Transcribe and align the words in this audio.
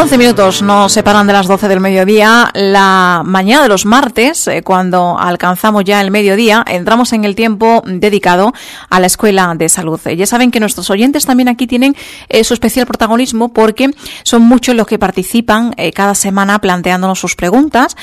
11 0.00 0.16
minutos 0.16 0.62
nos 0.62 0.92
separan 0.92 1.26
de 1.26 1.32
las 1.32 1.48
12 1.48 1.66
del 1.66 1.80
mediodía. 1.80 2.50
La 2.54 3.22
mañana 3.24 3.64
de 3.64 3.68
los 3.68 3.84
martes, 3.84 4.46
eh, 4.46 4.62
cuando 4.62 5.18
alcanzamos 5.18 5.82
ya 5.82 6.00
el 6.00 6.12
mediodía, 6.12 6.64
entramos 6.68 7.12
en 7.12 7.24
el 7.24 7.34
tiempo 7.34 7.82
dedicado 7.84 8.52
a 8.90 9.00
la 9.00 9.08
Escuela 9.08 9.52
de 9.56 9.68
Salud. 9.68 10.00
Ya 10.16 10.24
saben 10.26 10.52
que 10.52 10.60
nuestros 10.60 10.88
oyentes 10.90 11.26
también 11.26 11.48
aquí 11.48 11.66
tienen 11.66 11.96
eh, 12.28 12.44
su 12.44 12.54
especial 12.54 12.86
protagonismo 12.86 13.52
porque 13.52 13.90
son 14.22 14.42
muchos 14.42 14.76
los 14.76 14.86
que 14.86 15.00
participan 15.00 15.74
eh, 15.76 15.92
cada 15.92 16.14
semana 16.14 16.60
planteándonos 16.60 17.18
sus 17.18 17.34
preguntas 17.34 17.96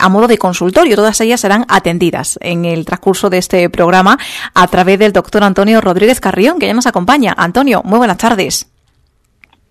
a 0.00 0.08
modo 0.10 0.28
de 0.28 0.36
consultorio. 0.36 0.96
Todas 0.96 1.18
ellas 1.22 1.40
serán 1.40 1.64
atendidas 1.68 2.38
en 2.42 2.66
el 2.66 2.84
transcurso 2.84 3.30
de 3.30 3.38
este 3.38 3.70
programa 3.70 4.18
a 4.52 4.66
través 4.66 4.98
del 4.98 5.14
doctor 5.14 5.44
Antonio 5.44 5.80
Rodríguez 5.80 6.20
Carrión, 6.20 6.58
que 6.58 6.66
ya 6.66 6.74
nos 6.74 6.86
acompaña. 6.86 7.34
Antonio, 7.38 7.80
muy 7.84 7.96
buenas 7.96 8.18
tardes. 8.18 8.71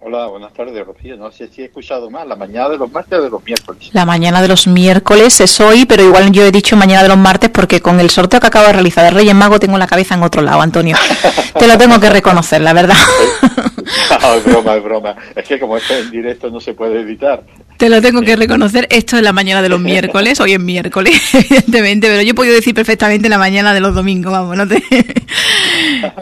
Hola, 0.04 0.26
buenas 0.26 0.52
tardes, 0.52 0.84
Rocío. 0.84 1.16
No 1.16 1.32
sé 1.32 1.48
si 1.48 1.62
he 1.62 1.66
escuchado 1.66 2.10
más, 2.10 2.26
la 2.26 2.36
mañana 2.36 2.70
de 2.70 2.78
los 2.80 2.92
martes 2.92 3.20
o 3.20 3.22
de 3.22 3.30
los 3.30 3.44
miércoles. 3.44 3.92
La 3.94 4.04
mañana 4.04 4.42
de 4.42 4.48
los 4.48 4.66
miércoles 4.66 5.40
es 5.40 5.60
hoy, 5.60 5.86
pero 5.86 6.02
igual 6.02 6.32
yo 6.32 6.44
he 6.44 6.52
dicho 6.52 6.76
mañana 6.76 7.04
de 7.04 7.10
los 7.10 7.20
martes 7.20 7.52
porque 7.52 7.82
con 7.82 8.00
el 8.00 8.10
sorteo 8.10 8.40
que 8.40 8.48
acabo 8.48 8.66
de 8.66 8.74
realizar 8.74 9.04
de 9.04 9.12
Reyes 9.12 9.36
Mago 9.36 9.60
tengo 9.60 9.78
la 9.78 9.86
cabeza 9.86 10.16
en 10.16 10.24
otro 10.24 10.42
lado, 10.42 10.60
Antonio. 10.60 10.98
Te 11.60 11.68
lo 11.68 11.78
tengo 11.78 12.00
que 12.00 12.10
reconocer, 12.10 12.62
la 12.62 12.74
verdad. 12.74 12.98
no, 14.28 14.36
es 14.36 14.44
broma, 14.44 14.76
es 14.76 14.84
broma. 14.84 15.16
Es 15.36 15.48
que 15.48 15.60
como 15.60 15.78
esto 15.78 15.96
en 15.96 16.12
directo 16.12 16.50
no 16.50 16.60
se 16.60 16.74
puede 16.74 17.02
evitar. 17.02 17.44
Te 17.78 17.90
lo 17.90 18.02
tengo 18.02 18.22
que 18.22 18.36
reconocer. 18.36 18.88
Esto 18.90 19.18
es 19.18 19.24
la 19.24 19.34
mañana 19.34 19.62
de 19.62 19.70
los 19.70 19.80
miércoles, 19.80 20.40
hoy 20.40 20.54
es 20.54 20.60
miércoles, 20.60 21.20
evidentemente, 21.34 22.08
pero 22.08 22.22
yo 22.22 22.32
he 22.32 22.36
podido 22.36 22.56
decir 22.56 22.76
perfectamente 22.76 23.30
la 23.30 23.38
mañana 23.38 23.74
de 23.74 23.80
los 23.80 23.96
domingos, 23.96 24.32
vamos, 24.32 24.56
no 24.56 24.68
te... 24.68 24.84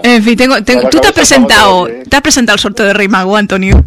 En 0.03 0.23
fin, 0.23 0.35
tengo, 0.35 0.61
tú 0.61 0.99
te 0.99 1.07
has 1.07 1.13
presentado, 1.13 1.87
te 1.87 2.15
has 2.15 2.21
presentado 2.21 2.55
el 2.55 2.59
sorteo 2.59 2.85
de 2.85 2.93
Rey 2.93 3.07
Mago, 3.07 3.37
Antonio 3.37 3.85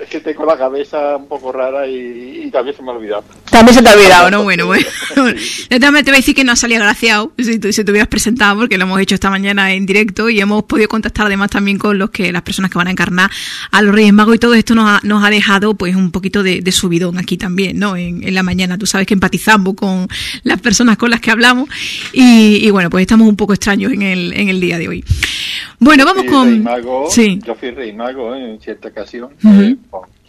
es 0.00 0.08
que 0.08 0.20
tengo 0.20 0.44
la 0.44 0.56
cabeza 0.56 1.16
un 1.16 1.26
poco 1.26 1.52
rara 1.52 1.86
y, 1.86 2.50
también 2.50 2.76
se 2.76 2.82
me 2.82 2.90
ha 2.90 2.94
olvidado. 2.94 3.24
También 3.50 3.74
se 3.74 3.82
te 3.82 3.88
ha 3.88 3.94
olvidado, 3.94 4.30
¿no? 4.30 4.42
Bueno, 4.42 4.66
bueno. 4.66 4.86
Yo 5.70 5.80
también 5.80 6.04
te 6.04 6.10
voy 6.10 6.16
a 6.16 6.20
decir 6.20 6.34
que 6.34 6.44
no 6.44 6.56
salía 6.56 6.78
graciado 6.78 7.32
si, 7.38 7.58
tú, 7.58 7.72
si 7.72 7.84
te 7.84 7.90
hubieras 7.90 8.08
presentado, 8.08 8.60
porque 8.60 8.78
lo 8.78 8.84
hemos 8.84 9.00
hecho 9.00 9.14
esta 9.14 9.30
mañana 9.30 9.72
en 9.72 9.86
directo 9.86 10.30
y 10.30 10.40
hemos 10.40 10.64
podido 10.64 10.88
contactar 10.88 11.26
además 11.26 11.50
también 11.50 11.78
con 11.78 11.98
los 11.98 12.10
que 12.10 12.32
las 12.32 12.42
personas 12.42 12.70
que 12.70 12.78
van 12.78 12.88
a 12.88 12.90
encarnar 12.90 13.30
a 13.70 13.82
los 13.82 13.94
Reyes 13.94 14.12
Magos 14.12 14.36
y 14.36 14.38
todo 14.38 14.54
esto 14.54 14.74
nos 14.74 14.88
ha, 14.88 15.00
nos 15.02 15.24
ha 15.24 15.30
dejado 15.30 15.74
pues 15.74 15.94
un 15.94 16.10
poquito 16.10 16.42
de, 16.42 16.62
subidón 16.72 17.18
aquí 17.18 17.36
también, 17.36 17.78
¿no? 17.78 17.96
En, 17.96 18.22
en, 18.22 18.34
la 18.34 18.42
mañana. 18.42 18.78
Tú 18.78 18.86
sabes 18.86 19.06
que 19.06 19.14
empatizamos 19.14 19.74
con 19.74 20.06
las 20.44 20.60
personas 20.60 20.96
con 20.96 21.10
las 21.10 21.20
que 21.20 21.30
hablamos 21.30 21.68
y, 22.12 22.66
y 22.66 22.70
bueno, 22.70 22.90
pues 22.90 23.02
estamos 23.02 23.28
un 23.28 23.36
poco 23.36 23.52
extraños 23.52 23.92
en 23.92 24.02
el, 24.02 24.32
en 24.34 24.48
el 24.48 24.60
día 24.60 24.78
de 24.78 24.88
hoy. 24.88 25.04
Bueno, 25.80 26.04
vamos 26.04 26.24
con. 26.24 26.64
sí. 27.10 27.38
Yo 27.46 27.54
fui 27.54 27.70
rey 27.70 27.92
mago 27.92 28.34
¿eh? 28.34 28.52
en 28.52 28.60
cierta 28.60 28.88
ocasión, 28.88 29.30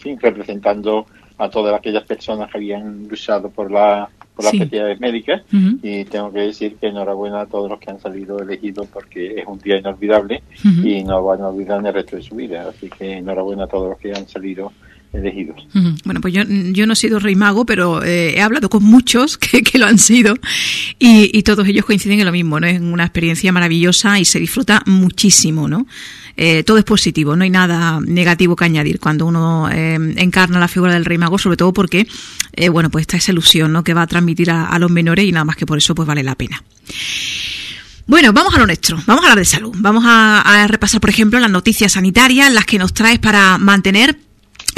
eh, 0.06 0.18
representando 0.20 1.06
a 1.38 1.50
todas 1.50 1.74
aquellas 1.74 2.04
personas 2.04 2.52
que 2.52 2.58
habían 2.58 3.08
luchado 3.08 3.50
por 3.50 3.72
la 3.72 4.10
por 4.40 4.46
las 4.46 4.54
actividades 4.54 5.00
médicas. 5.02 5.42
Y 5.52 6.06
tengo 6.06 6.32
que 6.32 6.40
decir 6.40 6.78
que 6.78 6.88
enhorabuena 6.88 7.42
a 7.42 7.46
todos 7.46 7.70
los 7.70 7.78
que 7.78 7.92
han 7.92 8.00
salido 8.00 8.40
elegidos 8.40 8.88
porque 8.88 9.42
es 9.42 9.46
un 9.46 9.60
día 9.60 9.78
inolvidable 9.78 10.44
y 10.64 11.04
no 11.04 11.22
van 11.26 11.42
a 11.42 11.50
olvidar 11.50 11.86
el 11.86 11.94
resto 11.94 12.16
de 12.16 12.22
su 12.22 12.36
vida. 12.36 12.70
Así 12.70 12.90
que 12.90 13.18
enhorabuena 13.18 13.66
a 13.66 13.68
todos 13.68 13.90
los 13.90 14.00
que 14.00 14.14
han 14.14 14.28
salido 14.30 14.72
elegidos. 15.12 15.68
Bueno, 16.06 16.22
pues 16.22 16.34
yo, 16.34 16.44
yo 16.44 16.86
no 16.86 16.94
he 16.94 16.96
sido 16.96 17.20
rey 17.20 17.36
mago, 17.36 17.66
pero 17.66 18.04
eh, 18.04 18.36
he 18.36 18.42
hablado 18.42 18.70
con 18.70 18.84
muchos 18.84 19.38
que, 19.40 19.64
que 19.64 19.78
lo 19.78 19.88
han 19.88 19.98
sido 19.98 20.36
y, 21.00 21.36
y, 21.38 21.44
todos 21.44 21.68
ellos 21.68 21.86
coinciden 21.86 22.20
en 22.20 22.26
lo 22.26 22.32
mismo, 22.32 22.60
¿no? 22.60 22.68
Es 22.68 22.80
una 22.80 23.06
experiencia 23.06 23.52
maravillosa 23.52 24.20
y 24.20 24.26
se 24.26 24.40
disfruta 24.40 24.84
muchísimo, 24.86 25.68
¿no? 25.68 25.88
Eh, 26.38 26.64
todo 26.64 26.78
es 26.78 26.86
positivo, 26.86 27.36
no 27.36 27.44
hay 27.44 27.50
nada 27.50 28.00
negativo 28.02 28.56
que 28.56 28.66
añadir 28.66 29.00
cuando 29.00 29.26
uno 29.26 29.70
eh, 29.70 29.96
encarna 30.18 30.60
la 30.60 30.68
figura 30.68 30.94
del 30.94 31.06
rey 31.06 31.18
mago, 31.18 31.38
sobre 31.38 31.58
todo 31.58 31.74
porque, 31.74 32.08
bueno, 32.72 32.90
pues 32.90 33.04
está 33.04 33.18
esa 33.18 33.32
ilusión, 33.32 33.74
¿no? 33.74 33.84
Que 33.84 33.94
va 33.94 34.04
a 34.04 34.08
transmitir 34.08 34.52
a, 34.52 34.78
los 34.80 34.92
menores 34.92 35.26
y 35.26 35.32
nada 35.32 35.44
más 35.44 35.56
que 35.56 35.66
por 35.66 35.78
eso 35.78 35.96
pues 35.96 36.08
vale 36.08 36.24
la 36.24 36.36
pena. 36.36 36.64
Bueno, 38.08 38.34
vamos 38.34 38.56
a 38.56 38.60
lo 38.60 38.66
nuestro, 38.66 38.98
vamos 39.06 39.24
a 39.24 39.28
hablar 39.28 39.40
de 39.40 39.46
salud. 39.46 39.72
Vamos 39.78 40.04
a, 40.08 40.66
repasar, 40.68 41.00
por 41.02 41.10
ejemplo, 41.10 41.40
las 41.40 41.52
noticias 41.52 41.92
sanitarias, 41.92 42.52
las 42.52 42.66
que 42.66 42.80
nos 42.80 42.94
traes 42.94 43.20
para 43.20 43.58
mantener 43.58 44.18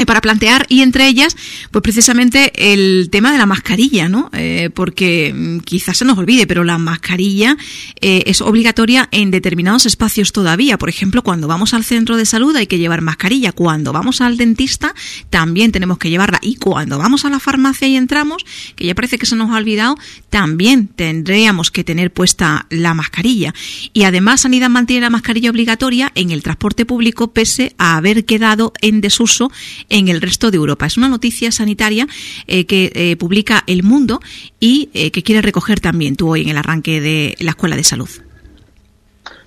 para 0.05 0.21
plantear 0.21 0.65
y 0.69 0.81
entre 0.81 1.07
ellas 1.07 1.35
pues 1.69 1.81
precisamente 1.83 2.51
el 2.73 3.09
tema 3.11 3.31
de 3.31 3.37
la 3.37 3.45
mascarilla 3.45 4.09
no 4.09 4.29
eh, 4.33 4.69
porque 4.73 5.33
mm, 5.33 5.59
quizás 5.59 5.97
se 5.97 6.05
nos 6.05 6.17
olvide 6.17 6.47
pero 6.47 6.63
la 6.63 6.77
mascarilla 6.77 7.57
eh, 7.99 8.23
es 8.25 8.41
obligatoria 8.41 9.07
en 9.11 9.31
determinados 9.31 9.85
espacios 9.85 10.31
todavía. 10.31 10.77
Por 10.77 10.89
ejemplo 10.89 11.21
cuando 11.21 11.47
vamos 11.47 11.73
al 11.73 11.83
centro 11.83 12.17
de 12.17 12.25
salud 12.25 12.55
hay 12.55 12.67
que 12.67 12.77
llevar 12.77 13.01
mascarilla. 13.01 13.51
Cuando 13.51 13.93
vamos 13.93 14.21
al 14.21 14.37
dentista 14.37 14.93
también 15.29 15.71
tenemos 15.71 15.97
que 15.97 16.09
llevarla. 16.09 16.39
Y 16.41 16.55
cuando 16.55 16.97
vamos 16.97 17.25
a 17.25 17.29
la 17.29 17.39
farmacia 17.39 17.87
y 17.87 17.95
entramos 17.95 18.45
que 18.75 18.85
ya 18.85 18.95
parece 18.95 19.17
que 19.17 19.25
se 19.25 19.35
nos 19.35 19.51
ha 19.51 19.57
olvidado 19.57 19.95
también 20.29 20.87
tendríamos 20.87 21.71
que 21.71 21.83
tener 21.83 22.11
puesta 22.11 22.65
la 22.69 22.93
mascarilla. 22.93 23.53
Y 23.93 24.03
además 24.03 24.41
Sanidad 24.41 24.69
mantiene 24.69 25.01
la 25.01 25.09
mascarilla 25.09 25.51
obligatoria 25.51 26.11
en 26.15 26.31
el 26.31 26.43
transporte 26.43 26.85
público 26.85 27.31
pese 27.31 27.75
a 27.77 27.97
haber 27.97 28.25
quedado 28.25 28.73
en 28.81 29.01
desuso 29.01 29.51
en 29.91 30.07
el 30.07 30.21
resto 30.21 30.49
de 30.49 30.57
Europa. 30.57 30.87
Es 30.87 30.97
una 30.97 31.09
noticia 31.09 31.51
sanitaria 31.51 32.07
eh, 32.47 32.65
que 32.65 32.91
eh, 32.95 33.15
publica 33.17 33.63
El 33.67 33.83
Mundo 33.83 34.19
y 34.59 34.89
eh, 34.93 35.11
que 35.11 35.21
quiere 35.21 35.41
recoger 35.41 35.79
también 35.79 36.15
tú 36.15 36.31
hoy 36.31 36.41
en 36.41 36.49
el 36.49 36.57
arranque 36.57 36.99
de 36.99 37.35
la 37.39 37.51
Escuela 37.51 37.75
de 37.75 37.83
Salud. 37.83 38.09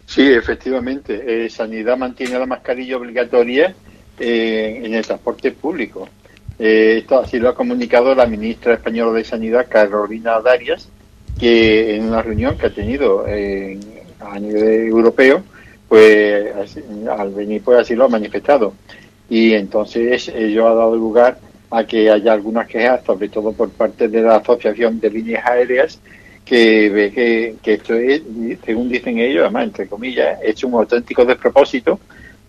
Sí, 0.07 0.23
efectivamente. 0.23 1.49
Sanidad 1.49 1.97
mantiene 1.97 2.39
la 2.39 2.47
mascarilla 2.47 2.99
obligatoria 2.99 3.75
en 4.19 4.95
el 4.95 5.05
transporte 5.05 5.51
público. 5.51 6.09
esto 6.59 7.19
así 7.19 7.39
lo 7.39 7.49
ha 7.49 7.55
comunicado 7.55 8.15
la 8.15 8.27
ministra 8.27 8.75
española 8.75 9.13
de 9.13 9.25
Sanidad, 9.25 9.67
Carolina 9.69 10.41
Darias, 10.41 10.89
que 11.41 11.97
en 11.97 12.05
una 12.05 12.23
reunión 12.23 12.57
que 12.59 12.67
ha 12.67 12.75
tenido 12.75 13.25
a 13.25 14.39
nivel 14.39 14.87
europeo, 14.89 15.43
pues 15.89 16.77
al 17.11 17.33
venir 17.33 17.63
pues 17.65 17.79
así 17.79 17.95
lo 17.97 18.05
ha 18.05 18.09
manifestado 18.09 18.75
y 19.29 19.55
entonces 19.55 20.29
ello 20.29 20.69
ha 20.69 20.75
dado 20.75 20.97
lugar 20.97 21.39
a 21.71 21.85
que 21.85 22.11
haya 22.11 22.33
algunas 22.33 22.69
quejas, 22.69 23.03
sobre 23.05 23.29
todo 23.29 23.53
por 23.53 23.71
parte 23.71 24.09
de 24.09 24.23
la 24.23 24.37
Asociación 24.37 25.01
de 25.01 25.11
Líneas 25.11 25.45
Aéreas, 25.47 25.99
que 26.45 26.91
ve 26.91 27.11
que, 27.63 27.73
esto 27.73 27.95
es, 27.95 28.23
según 28.65 28.89
dicen 28.89 29.19
ellos, 29.19 29.43
además, 29.43 29.65
entre 29.65 29.87
comillas, 29.87 30.39
es 30.43 30.63
un 30.63 30.75
auténtico 30.75 31.25
despropósito 31.25 31.99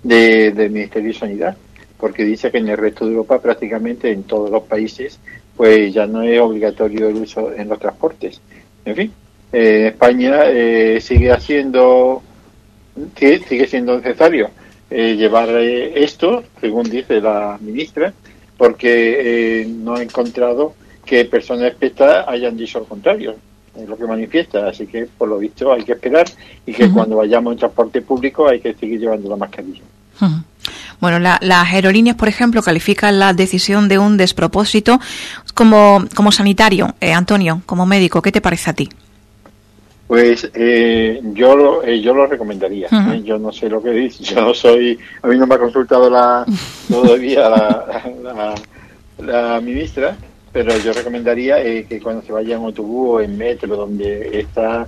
de, 0.04 0.52
del 0.52 0.70
Ministerio 0.72 1.14
de 1.14 1.18
Sanidad, 1.18 1.58
porque 1.98 2.24
dice 2.26 2.52
que 2.52 2.58
en 2.58 2.68
el 2.68 2.78
resto 2.78 3.06
de 3.06 3.12
Europa, 3.12 3.42
prácticamente 3.42 4.12
en 4.12 4.24
todos 4.24 4.52
los 4.52 4.64
países, 4.64 5.20
pues 5.56 5.94
ya 5.94 6.06
no 6.06 6.22
es 6.22 6.40
obligatorio 6.40 7.08
el 7.08 7.16
uso 7.16 7.54
en 7.54 7.70
los 7.70 7.80
transportes. 7.80 8.42
En 8.84 8.96
fin, 8.96 9.14
en 9.54 9.86
España 9.88 10.42
eh, 10.48 11.00
sigue 11.02 11.32
haciendo, 11.32 12.22
sigue 13.16 13.68
siendo 13.68 13.98
necesario 13.98 14.50
eh, 14.98 15.18
llevar 15.18 15.50
eh, 15.50 16.06
esto, 16.06 16.42
según 16.62 16.90
dice 16.90 17.20
la 17.20 17.58
ministra, 17.60 18.14
porque 18.58 19.60
eh, 19.62 19.66
no 19.68 19.96
ha 19.96 20.02
encontrado 20.02 20.74
que 21.06 21.26
personas 21.26 21.68
expertas 21.68 22.26
hayan 22.30 22.56
dicho 22.56 22.80
lo 22.80 22.86
contrario, 22.86 23.36
es 23.78 23.90
lo 23.90 23.98
que 23.98 24.06
manifiesta. 24.06 24.70
Así 24.70 24.88
que, 24.88 25.06
por 25.18 25.28
lo 25.28 25.38
visto, 25.38 25.74
hay 25.74 25.84
que 25.84 25.92
esperar 25.92 26.28
y 26.66 26.72
que 26.72 26.90
cuando 26.90 27.18
vayamos 27.18 27.52
en 27.52 27.60
transporte 27.60 28.02
público 28.04 28.48
hay 28.48 28.62
que 28.62 28.74
seguir 28.74 29.02
llevando 29.02 29.30
la 29.30 29.36
mascarilla. 29.36 29.82
Bueno, 31.02 31.20
las 31.20 31.74
aerolíneas, 31.74 32.16
por 32.16 32.30
ejemplo, 32.30 32.62
califican 32.62 33.20
la 33.20 33.34
decisión 33.34 33.90
de 33.90 34.00
un 34.00 34.16
despropósito 34.16 35.02
como, 35.54 36.06
como 36.16 36.32
sanitario. 36.32 36.96
Antonio, 37.02 37.62
como 37.66 37.86
médico, 37.86 38.22
¿qué 38.22 38.32
te 38.32 38.40
parece 38.40 38.70
a 38.70 38.74
ti? 38.74 38.88
Pues 40.08 40.52
eh, 40.54 41.20
yo 41.34 41.56
lo, 41.56 41.84
eh, 41.84 42.00
yo 42.00 42.14
lo 42.14 42.28
recomendaría. 42.28 42.88
¿eh? 42.92 43.22
Yo 43.24 43.40
no 43.40 43.52
sé 43.52 43.70
lo 43.70 43.82
que 43.82 43.90
dice. 43.90 44.24
Yo 44.24 44.42
no 44.42 44.54
soy. 44.54 45.00
A 45.22 45.28
mí 45.28 45.38
no 45.38 45.48
me 45.48 45.56
ha 45.56 45.60
consultado 45.60 46.10
la 46.10 46.46
todavía 46.88 47.50
la, 47.50 48.56
la, 49.18 49.62
ministra, 49.62 50.16
pero 50.52 50.78
yo 50.78 50.94
recomendaría 50.94 51.64
que 51.88 52.00
cuando 52.02 52.22
se 52.22 52.32
vaya 52.32 52.56
en 52.56 52.64
autobús 52.64 53.16
o 53.16 53.22
en 53.22 53.36
metro, 53.36 53.76
donde 53.76 54.40
está 54.40 54.86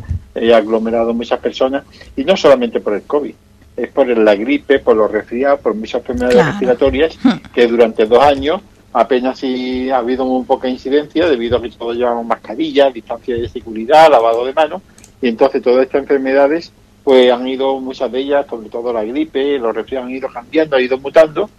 aglomerado 0.53 1.15
muchas 1.15 1.39
personas, 1.39 1.83
y 2.15 2.23
no 2.23 2.37
solamente 2.37 2.79
por 2.79 2.93
el 2.93 3.01
COVID, 3.01 3.33
es 3.75 3.89
por 3.89 4.07
la 4.07 4.35
gripe, 4.35 4.77
por 4.79 4.95
los 4.95 5.11
resfriados, 5.11 5.61
por 5.61 5.73
muchas 5.73 6.01
enfermedades 6.01 6.45
respiratorias, 6.45 7.17
que 7.55 7.65
durante 7.65 8.05
dos 8.05 8.23
años 8.23 8.61
apenas 8.93 9.39
si 9.39 9.89
ha 9.89 9.97
habido 9.97 10.25
muy 10.25 10.43
poca 10.45 10.67
incidencia 10.69 11.27
debido 11.27 11.57
a 11.57 11.61
que 11.61 11.69
todos 11.71 11.95
llevamos 11.95 12.25
mascarillas, 12.25 12.93
distancia 12.93 13.35
de 13.35 13.49
seguridad, 13.49 14.11
lavado 14.11 14.45
de 14.45 14.53
manos 14.53 14.81
y 15.21 15.29
entonces 15.29 15.61
todas 15.61 15.85
estas 15.85 16.01
enfermedades, 16.01 16.71
pues 17.03 17.31
han 17.31 17.47
ido, 17.47 17.79
muchas 17.79 18.11
de 18.11 18.19
ellas, 18.19 18.45
sobre 18.49 18.69
todo 18.69 18.91
la 18.93 19.03
gripe, 19.03 19.57
los 19.57 19.75
resfriados 19.75 20.07
han 20.07 20.15
ido 20.15 20.29
cambiando, 20.29 20.75
han 20.75 20.83
ido 20.83 20.97
mutando, 20.97 21.49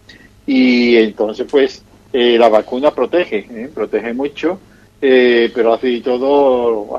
y 0.47 0.97
entonces 0.97 1.47
pues 1.51 1.83
eh, 2.13 2.37
la 2.39 2.49
vacuna 2.49 2.91
protege, 2.91 3.47
¿eh? 3.51 3.71
protege 3.75 4.13
mucho, 4.13 4.59
eh, 5.01 5.51
pero 5.55 5.75
así 5.75 6.01
todo, 6.01 6.99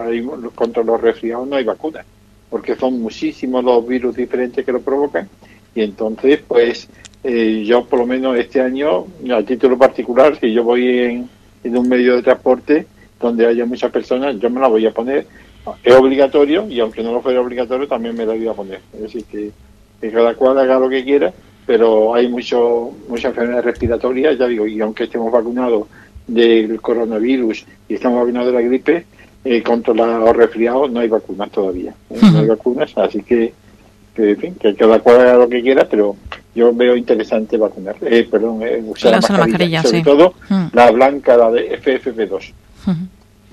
contra 0.56 0.84
los 0.84 1.00
resfriados 1.00 1.48
no 1.48 1.56
hay 1.56 1.64
vacuna, 1.64 2.04
porque 2.50 2.76
son 2.76 3.02
muchísimos 3.02 3.64
los 3.64 3.88
virus 3.88 4.16
diferentes 4.16 4.66
que 4.66 4.72
lo 4.72 4.82
provocan, 4.82 5.30
y 5.76 5.82
entonces 5.82 6.42
pues 6.48 6.90
eh, 7.24 7.64
yo 7.66 7.86
por 7.86 8.00
lo 8.00 8.06
menos 8.06 8.38
este 8.38 8.62
año, 8.62 9.06
a 9.32 9.44
título 9.44 9.78
particular, 9.78 10.40
si 10.40 10.52
yo 10.54 10.64
voy 10.64 10.88
en, 10.88 11.30
en 11.64 11.78
un 11.78 11.88
medio 11.88 12.16
de 12.16 12.24
transporte 12.24 12.88
donde 13.20 13.46
haya 13.46 13.66
muchas 13.66 13.92
personas, 13.92 14.40
yo 14.40 14.50
me 14.50 14.62
la 14.62 14.68
voy 14.68 14.86
a 14.86 14.92
poner. 14.92 15.28
Es 15.84 15.96
obligatorio 15.96 16.68
y 16.70 16.80
aunque 16.80 17.04
no 17.04 17.12
lo 17.12 17.22
fuera 17.22 17.42
obligatorio, 17.42 17.88
también 17.88 18.16
me 18.16 18.26
la 18.26 18.34
voy 18.34 18.48
a 18.48 18.54
poner. 18.54 18.82
Es 18.94 19.02
decir, 19.02 19.26
que, 19.26 19.52
que 20.02 20.12
cada 20.12 20.34
cual 20.36 20.58
haga 20.58 20.80
lo 20.80 20.90
que 20.90 21.04
quiera, 21.04 21.34
pero 21.66 22.16
hay 22.16 22.28
mucho, 22.28 22.92
muchas 23.08 23.26
enfermedades 23.26 23.66
respiratorias, 23.66 24.38
ya 24.38 24.48
digo, 24.48 24.66
y 24.66 24.82
aunque 24.82 25.04
estemos 25.04 25.32
vacunados 25.32 25.88
del 26.26 26.82
coronavirus 26.82 27.66
y 27.88 27.94
estamos 27.94 28.20
vacunados 28.20 28.48
de 28.48 28.54
la 28.54 28.62
gripe, 28.62 29.06
eh, 29.44 29.64
contra 29.64 29.94
los 29.94 30.36
resfriados 30.36 30.92
no 30.92 31.00
hay 31.00 31.08
vacunas 31.08 31.50
todavía. 31.52 31.94
¿eh? 32.10 32.18
No 32.34 32.40
hay 32.40 32.48
vacunas, 32.48 32.98
así 32.98 33.22
que, 33.22 33.54
que, 34.16 34.32
en 34.32 34.38
fin, 34.38 34.56
que 34.56 34.76
cada 34.76 35.00
cual 35.00 35.22
haga 35.22 35.36
lo 35.36 35.50
que 35.50 35.62
quiera, 35.62 35.88
pero 35.88 36.16
yo 36.56 36.74
veo 36.74 36.96
interesante 36.96 37.58
vacunar, 37.58 37.96
eh, 38.02 38.28
perdón, 38.30 38.62
eh, 38.64 38.84
usar 38.86 39.22
la 39.22 39.38
mascarilla, 39.38 39.84
sobre 39.84 40.02
todo 40.02 40.34
la 40.74 40.92
blanca, 40.92 41.38
la 41.38 41.52
de 41.52 41.80
FFP2, 41.80 42.54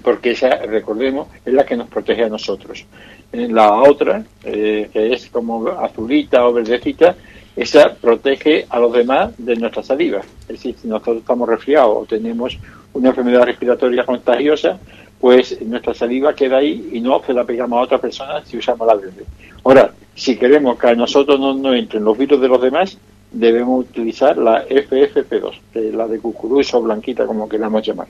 porque 0.06 0.30
esa, 0.30 0.50
recordemos, 0.50 1.26
es 1.44 1.52
la 1.52 1.66
que 1.66 1.76
nos 1.76 1.88
protege 1.88 2.22
a 2.22 2.28
nosotros. 2.28 2.86
La 3.32 3.72
otra, 3.82 4.22
que 4.40 4.88
es 4.92 5.28
como 5.30 5.66
azulita 5.66 6.46
o 6.46 6.52
verdecita, 6.52 7.16
esa 7.56 7.92
protege 7.92 8.66
a 8.70 8.78
los 8.78 8.92
demás 8.92 9.32
de 9.36 9.56
nuestra 9.56 9.82
saliva. 9.82 10.20
Es 10.42 10.46
decir, 10.46 10.76
si 10.80 10.86
nosotros 10.86 11.16
estamos 11.16 11.48
resfriados 11.48 11.90
o 11.92 12.06
tenemos 12.06 12.56
una 12.92 13.08
enfermedad 13.08 13.46
respiratoria 13.46 14.06
contagiosa, 14.06 14.78
pues 15.20 15.60
nuestra 15.62 15.92
saliva 15.92 16.36
queda 16.36 16.58
ahí 16.58 16.90
y 16.92 17.00
no 17.00 17.20
se 17.26 17.32
la 17.32 17.42
pegamos 17.42 17.76
a 17.76 17.82
otra 17.82 17.98
persona 17.98 18.44
si 18.44 18.58
usamos 18.58 18.86
la 18.86 18.94
verde. 18.94 19.24
Ahora, 19.64 19.92
si 20.14 20.36
queremos 20.36 20.78
que 20.78 20.86
a 20.86 20.94
nosotros 20.94 21.40
no 21.40 21.52
nos 21.52 21.74
entren 21.74 22.04
los 22.04 22.16
virus 22.16 22.40
de 22.40 22.46
los 22.46 22.62
demás, 22.62 22.96
debemos 23.32 23.80
utilizar 23.80 24.38
la 24.38 24.68
FFP2, 24.68 25.94
la 25.96 26.06
de 26.06 26.20
cucurucho 26.20 26.80
blanquita, 26.80 27.26
como 27.26 27.48
queramos 27.48 27.84
llamar. 27.84 28.06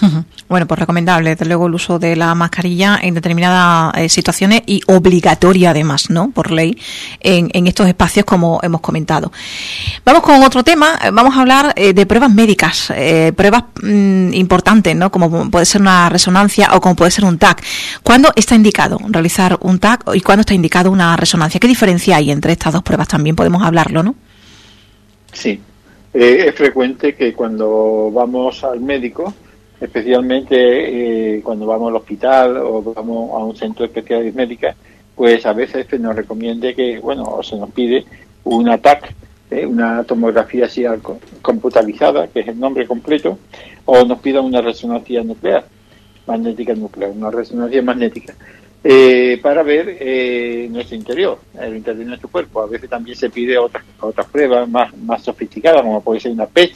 Bueno, 0.48 0.66
pues 0.66 0.78
recomendable, 0.78 1.30
desde 1.30 1.46
luego, 1.46 1.66
el 1.66 1.74
uso 1.74 1.98
de 1.98 2.14
la 2.14 2.34
mascarilla 2.36 3.00
en 3.02 3.14
determinadas 3.14 3.92
eh, 3.96 4.08
situaciones 4.08 4.62
y 4.66 4.80
obligatoria 4.86 5.70
además, 5.70 6.08
¿no? 6.08 6.30
Por 6.30 6.52
ley, 6.52 6.78
en, 7.20 7.66
estos 7.66 7.88
espacios 7.88 8.24
como 8.24 8.60
hemos 8.62 8.80
comentado. 8.80 9.32
Vamos 10.04 10.22
con 10.22 10.42
otro 10.44 10.62
tema, 10.62 10.98
vamos 11.12 11.36
a 11.36 11.40
hablar 11.40 11.72
eh, 11.74 11.92
de 11.92 12.06
pruebas 12.06 12.32
médicas, 12.32 12.92
eh, 12.94 13.32
pruebas 13.36 13.64
mm, 13.82 14.34
importantes, 14.34 14.94
¿no? 14.94 15.10
Como 15.10 15.50
puede 15.50 15.66
ser 15.66 15.80
una 15.80 16.08
resonancia 16.08 16.70
o 16.74 16.80
como 16.80 16.94
puede 16.94 17.10
ser 17.10 17.24
un 17.24 17.38
TAC. 17.38 17.64
¿Cuándo 18.04 18.30
está 18.36 18.54
indicado 18.54 18.98
realizar 19.08 19.58
un 19.62 19.80
TAC 19.80 20.04
y 20.14 20.20
cuándo 20.20 20.42
está 20.42 20.54
indicado 20.54 20.92
una 20.92 21.16
resonancia? 21.16 21.58
¿Qué 21.58 21.66
diferencia 21.66 22.16
hay 22.16 22.30
entre 22.30 22.52
estas 22.52 22.72
dos 22.72 22.84
pruebas? 22.84 23.08
También 23.08 23.34
podemos 23.34 23.64
hablarlo, 23.64 24.04
¿no? 24.04 24.14
Sí, 25.32 25.60
es 26.14 26.54
frecuente 26.54 27.16
que 27.16 27.34
cuando 27.34 28.10
vamos 28.12 28.62
al 28.62 28.80
médico, 28.80 29.34
especialmente 29.80 31.36
eh, 31.36 31.42
cuando 31.42 31.66
vamos 31.66 31.90
al 31.90 31.96
hospital 31.96 32.56
o 32.58 32.82
vamos 32.82 33.30
a 33.32 33.44
un 33.44 33.56
centro 33.56 33.82
de 33.82 33.88
especialidades 33.88 34.34
médicas, 34.34 34.76
pues 35.14 35.44
a 35.46 35.52
veces 35.52 35.86
se 35.88 35.98
nos 35.98 36.16
recomiende 36.16 36.74
que, 36.74 36.98
bueno, 36.98 37.24
o 37.24 37.42
se 37.42 37.56
nos 37.56 37.70
pide 37.70 38.04
un 38.44 38.68
ATAC, 38.68 39.14
eh, 39.50 39.66
una 39.66 40.04
tomografía 40.04 40.66
así 40.66 40.84
computarizada, 41.42 42.28
que 42.28 42.40
es 42.40 42.48
el 42.48 42.58
nombre 42.58 42.86
completo, 42.86 43.38
o 43.84 44.04
nos 44.04 44.18
pida 44.20 44.40
una 44.40 44.60
resonancia 44.60 45.22
nuclear, 45.22 45.66
magnética 46.26 46.74
nuclear, 46.74 47.10
una 47.10 47.30
resonancia 47.30 47.82
magnética, 47.82 48.34
eh, 48.82 49.38
para 49.42 49.62
ver 49.62 49.86
nuestro 50.70 50.96
interior, 50.96 51.38
el 51.60 51.76
interior 51.76 51.98
de 51.98 52.04
nuestro 52.04 52.28
cuerpo. 52.28 52.60
A 52.60 52.66
veces 52.66 52.88
también 52.88 53.16
se 53.16 53.30
pide 53.30 53.58
otras, 53.58 53.84
otras 54.00 54.26
pruebas 54.28 54.68
más, 54.68 54.96
más 54.98 55.22
sofisticadas, 55.22 55.82
como 55.82 56.02
puede 56.02 56.20
ser 56.20 56.32
una 56.32 56.46
PET, 56.46 56.72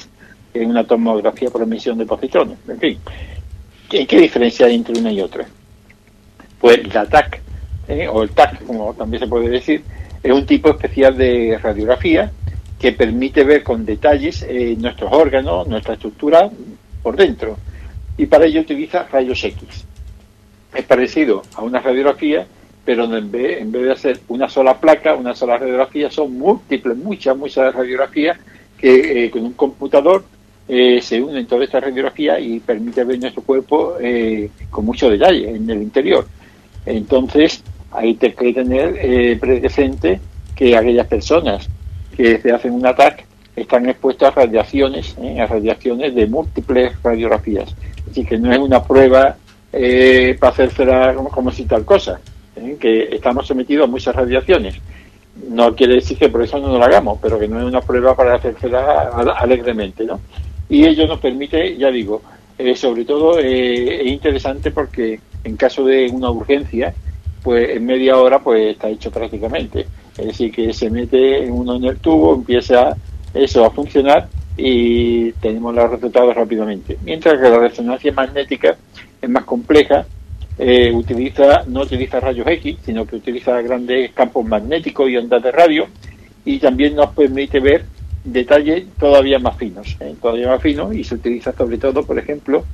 en 0.55 0.70
una 0.70 0.85
tomografía 0.85 1.50
por 1.50 1.62
emisión 1.62 1.99
de 1.99 2.06
positrones. 2.06 2.58
En 2.69 2.79
fin, 2.79 2.99
¿qué, 3.88 4.06
qué 4.06 4.20
diferencia 4.20 4.67
hay 4.67 4.75
entre 4.75 4.99
una 4.99 5.12
y 5.12 5.20
otra? 5.20 5.47
Pues 6.61 6.93
la 6.93 7.06
TAC, 7.06 7.41
¿eh? 7.88 8.08
o 8.08 8.23
el 8.23 8.31
TAC, 8.31 8.64
como 8.64 8.94
también 8.94 9.23
se 9.23 9.29
puede 9.29 9.49
decir, 9.49 9.82
es 10.23 10.32
un 10.32 10.47
tipo 10.47 10.70
especial 10.70 11.17
de 11.17 11.58
radiografía 11.62 12.31
que 12.79 12.93
permite 12.93 13.44
ver 13.44 13.62
con 13.62 13.85
detalles 13.85 14.44
eh, 14.49 14.76
nuestros 14.79 15.12
órganos, 15.12 15.69
nuestra 15.69 15.94
estructura 15.94 16.50
por 17.02 17.17
dentro. 17.17 17.56
Y 18.17 18.26
para 18.26 18.47
ello 18.47 18.61
utiliza 18.61 19.06
rayos 19.11 19.43
X. 19.44 19.85
Es 20.75 20.85
parecido 20.85 21.43
a 21.55 21.62
una 21.62 21.81
radiografía, 21.81 22.47
pero 22.85 23.05
en 23.05 23.31
vez, 23.31 23.61
en 23.61 23.73
vez 23.73 23.82
de 23.82 23.93
hacer 23.93 24.20
una 24.29 24.49
sola 24.49 24.79
placa, 24.79 25.14
una 25.14 25.35
sola 25.35 25.58
radiografía, 25.58 26.11
son 26.11 26.38
múltiples, 26.38 26.97
muchas, 26.97 27.37
muchas 27.37 27.75
radiografías 27.75 28.38
que 28.79 29.25
eh, 29.25 29.31
con 29.31 29.44
un 29.44 29.52
computador 29.52 30.25
eh, 30.72 31.02
se 31.02 31.20
une 31.20 31.40
en 31.40 31.46
toda 31.46 31.64
esta 31.64 31.81
radiografía 31.81 32.38
y 32.38 32.61
permite 32.61 33.02
ver 33.02 33.19
nuestro 33.19 33.43
cuerpo 33.43 33.96
eh, 34.00 34.50
con 34.70 34.84
mucho 34.84 35.11
detalle 35.11 35.50
en 35.50 35.69
el 35.69 35.82
interior. 35.82 36.28
Entonces, 36.87 37.64
hay 37.90 38.14
que 38.14 38.31
tener 38.31 38.96
eh, 39.00 39.37
presente 39.40 40.20
que 40.55 40.76
aquellas 40.76 41.08
personas 41.08 41.69
que 42.17 42.38
se 42.38 42.52
hacen 42.52 42.72
un 42.72 42.87
ataque 42.87 43.25
están 43.56 43.88
expuestas 43.88 44.28
a 44.28 44.43
radiaciones, 44.43 45.17
a 45.40 45.46
radiaciones 45.46 46.14
de 46.14 46.28
múltiples 46.28 46.93
radiografías. 47.02 47.75
Así 48.08 48.25
que 48.25 48.38
no 48.38 48.52
es 48.52 48.58
una 48.61 48.81
prueba 48.81 49.37
para 49.73 50.52
hacérsela 50.52 51.14
como, 51.16 51.31
como 51.31 51.50
si 51.50 51.64
tal 51.64 51.84
cosa, 51.84 52.20
que 52.78 53.08
estamos 53.12 53.44
sometidos 53.44 53.88
a 53.88 53.90
muchas 53.90 54.14
radiaciones 54.14 54.76
no 55.49 55.75
quiere 55.75 55.94
decir 55.94 56.19
que 56.19 56.28
por 56.28 56.43
eso 56.43 56.58
no 56.58 56.76
lo 56.76 56.84
hagamos, 56.84 57.19
pero 57.20 57.38
que 57.38 57.49
no 57.49 57.58
es 57.58 57.64
una 57.64 57.81
prueba 57.81 58.14
para 58.14 58.34
hacérsela 58.34 59.11
alegremente, 59.38 60.05
¿no? 60.05 60.20
Y 60.70 60.87
ello 60.87 61.06
nos 61.06 61.19
permite, 61.19 61.76
ya 61.76 61.90
digo, 61.90 62.22
eh, 62.56 62.76
sobre 62.76 63.05
todo 63.05 63.38
eh, 63.38 64.02
es 64.02 64.06
interesante 64.06 64.70
porque 64.70 65.20
en 65.43 65.56
caso 65.56 65.84
de 65.84 66.08
una 66.11 66.31
urgencia, 66.31 66.94
pues 67.43 67.70
en 67.70 67.84
media 67.84 68.17
hora 68.17 68.38
pues 68.38 68.72
está 68.72 68.88
hecho 68.88 69.11
prácticamente. 69.11 69.87
Es 70.17 70.26
decir, 70.26 70.52
que 70.52 70.72
se 70.72 70.88
mete 70.88 71.50
uno 71.50 71.76
en 71.76 71.84
el 71.84 71.99
tubo, 71.99 72.34
empieza 72.34 72.96
eso 73.34 73.64
a 73.64 73.70
funcionar 73.70 74.28
y 74.56 75.32
tenemos 75.32 75.75
los 75.75 75.90
resultados 75.90 76.34
rápidamente. 76.34 76.96
Mientras 77.02 77.40
que 77.40 77.49
la 77.49 77.58
resonancia 77.58 78.12
magnética 78.12 78.76
es 79.20 79.28
más 79.28 79.44
compleja, 79.44 80.06
eh, 80.58 80.93
utiliza 80.93 81.64
no 81.66 81.81
utiliza 81.81 82.21
rayos 82.21 82.47
X, 82.47 82.76
sino 82.85 83.06
que 83.06 83.16
utiliza 83.16 83.61
grandes 83.62 84.12
campos 84.12 84.47
magnéticos 84.47 85.09
y 85.09 85.16
ondas 85.16 85.42
de 85.42 85.50
radio 85.50 85.87
y 86.45 86.59
también 86.59 86.95
nos 86.95 87.11
permite 87.11 87.59
ver 87.59 87.85
detalles 88.25 88.87
todavía 88.99 89.39
más 89.39 89.57
finos, 89.57 89.97
¿eh? 90.00 90.15
todavía 90.21 90.49
más 90.49 90.62
finos 90.62 90.95
y 90.95 91.05
se 91.05 91.15
utiliza 91.15 91.53
sobre 91.53 91.79
todo, 91.79 92.05
por 92.05 92.19
ejemplo, 92.19 92.65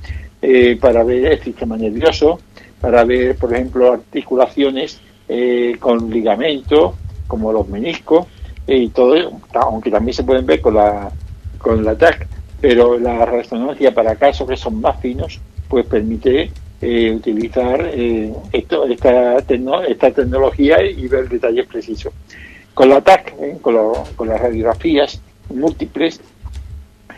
eh, 0.41 0.77
para 0.79 1.03
ver 1.03 1.25
el 1.33 1.41
sistema 1.41 1.77
nervioso, 1.77 2.39
para 2.81 3.03
ver, 3.05 3.35
por 3.35 3.53
ejemplo, 3.53 3.93
articulaciones 3.93 4.99
eh, 5.27 5.75
con 5.79 6.09
ligamentos, 6.09 6.95
como 7.27 7.51
los 7.51 7.67
meniscos, 7.67 8.27
y 8.67 8.89
todo, 8.89 9.15
aunque 9.53 9.89
también 9.89 10.13
se 10.13 10.23
pueden 10.23 10.45
ver 10.45 10.59
con 10.59 10.73
la, 10.73 11.09
con 11.57 11.85
la 11.85 11.97
TAC, 11.97 12.27
pero 12.59 12.99
la 12.99 13.25
resonancia 13.25 13.93
para 13.93 14.15
casos 14.15 14.47
que 14.47 14.57
son 14.57 14.81
más 14.81 14.99
finos, 14.99 15.39
pues 15.69 15.85
permite 15.85 16.51
utilizar 17.15 17.89
esto, 18.51 18.85
esta, 18.87 19.37
esta 19.37 20.11
tecnología 20.11 20.83
y 20.83 21.07
ver 21.07 21.29
detalles 21.29 21.65
precisos. 21.65 22.13
Con 22.73 22.89
la 22.89 22.99
TAC, 22.99 23.33
con, 23.61 23.83
con 24.15 24.27
las 24.27 24.41
radiografías, 24.41 25.21
múltiples, 25.49 26.21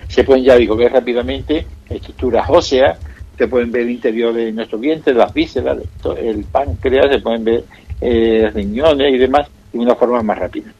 se 0.08 0.24
pueden 0.24 0.44
ya 0.44 0.56
digo 0.56 0.76
ver 0.76 0.92
rápidamente 0.92 1.66
estructuras 1.90 2.50
óseas, 2.50 3.00
se 3.38 3.48
pueden 3.48 3.72
ver 3.72 3.84
el 3.84 3.92
interior 3.92 4.34
de 4.34 4.52
nuestro 4.52 4.78
vientre, 4.78 5.14
las 5.14 5.34
vísceras, 5.34 5.78
el 6.18 6.44
páncreas, 6.46 7.08
se 7.10 7.20
pueden 7.20 7.44
ver 7.44 7.64
eh, 8.02 8.52
riñones 8.54 9.14
y 9.14 9.18
demás 9.18 9.48
de 9.72 9.80
una 9.80 9.96
forma 9.96 10.22
más 10.22 10.38
rápida. 10.40 10.74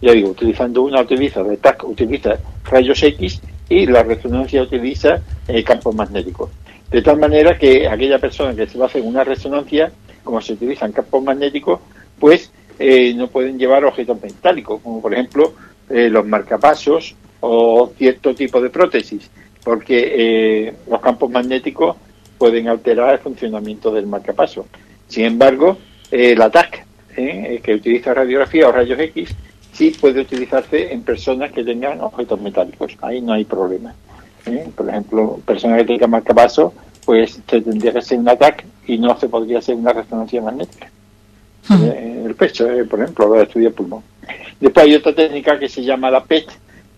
Ya 0.00 0.12
digo, 0.12 0.30
utilizando 0.30 0.82
una 0.82 1.00
utiliza 1.00 1.42
de 1.42 1.56
TAC, 1.56 1.84
utiliza 1.84 2.38
rayos 2.64 3.02
X 3.02 3.40
y 3.68 3.86
la 3.86 4.02
resonancia 4.02 4.62
utiliza 4.62 5.20
eh, 5.48 5.62
campos 5.62 5.94
magnéticos. 5.94 6.50
De 6.90 7.00
tal 7.00 7.18
manera 7.18 7.56
que 7.56 7.88
aquella 7.88 8.18
persona 8.18 8.54
que 8.54 8.66
se 8.66 8.76
va 8.76 8.84
a 8.84 8.88
hacer 8.88 9.02
una 9.02 9.24
resonancia, 9.24 9.90
como 10.24 10.40
se 10.40 10.54
utilizan 10.54 10.92
campos 10.92 11.22
magnéticos, 11.22 11.80
pues 12.18 12.52
eh, 12.78 13.14
no 13.14 13.28
pueden 13.28 13.58
llevar 13.58 13.84
objetos 13.84 14.20
metálicos, 14.20 14.80
como 14.82 15.00
por 15.00 15.14
ejemplo 15.14 15.54
eh, 15.92 16.08
los 16.08 16.26
marcapasos 16.26 17.14
o 17.40 17.92
cierto 17.98 18.34
tipo 18.34 18.62
de 18.62 18.70
prótesis, 18.70 19.30
porque 19.62 20.14
eh, 20.16 20.74
los 20.88 21.02
campos 21.02 21.30
magnéticos 21.30 21.96
pueden 22.38 22.66
alterar 22.68 23.12
el 23.12 23.18
funcionamiento 23.18 23.92
del 23.92 24.06
marcapaso. 24.06 24.66
Sin 25.06 25.26
embargo, 25.26 25.76
eh, 26.10 26.34
la 26.34 26.48
TAC, 26.48 26.86
que 27.14 27.74
utiliza 27.74 28.14
radiografía 28.14 28.66
o 28.66 28.72
rayos 28.72 28.98
X, 28.98 29.34
sí 29.70 29.90
puede 30.00 30.22
utilizarse 30.22 30.94
en 30.94 31.02
personas 31.02 31.52
que 31.52 31.62
tengan 31.62 32.00
objetos 32.00 32.40
metálicos. 32.40 32.96
Ahí 33.02 33.20
no 33.20 33.34
hay 33.34 33.44
problema. 33.44 33.94
Por 34.74 34.88
ejemplo, 34.88 35.40
personas 35.44 35.76
que 35.80 35.84
tengan 35.84 36.08
marcapaso, 36.08 36.72
pues 37.04 37.38
se 37.46 37.60
tendría 37.60 37.92
que 37.92 37.98
hacer 37.98 38.18
un 38.18 38.24
TAC 38.24 38.64
y 38.86 38.96
no 38.96 39.18
se 39.18 39.28
podría 39.28 39.58
hacer 39.58 39.74
una 39.74 39.92
resonancia 39.92 40.40
magnética. 40.40 40.90
el 41.68 42.34
pecho, 42.34 42.66
por 42.88 43.02
ejemplo, 43.02 43.28
lo 43.28 43.34
de 43.34 43.42
estudio 43.42 43.74
pulmón. 43.74 44.02
Después 44.60 44.86
hay 44.86 44.94
otra 44.94 45.14
técnica 45.14 45.58
que 45.58 45.68
se 45.68 45.82
llama 45.82 46.10
la 46.10 46.24
PET, 46.24 46.46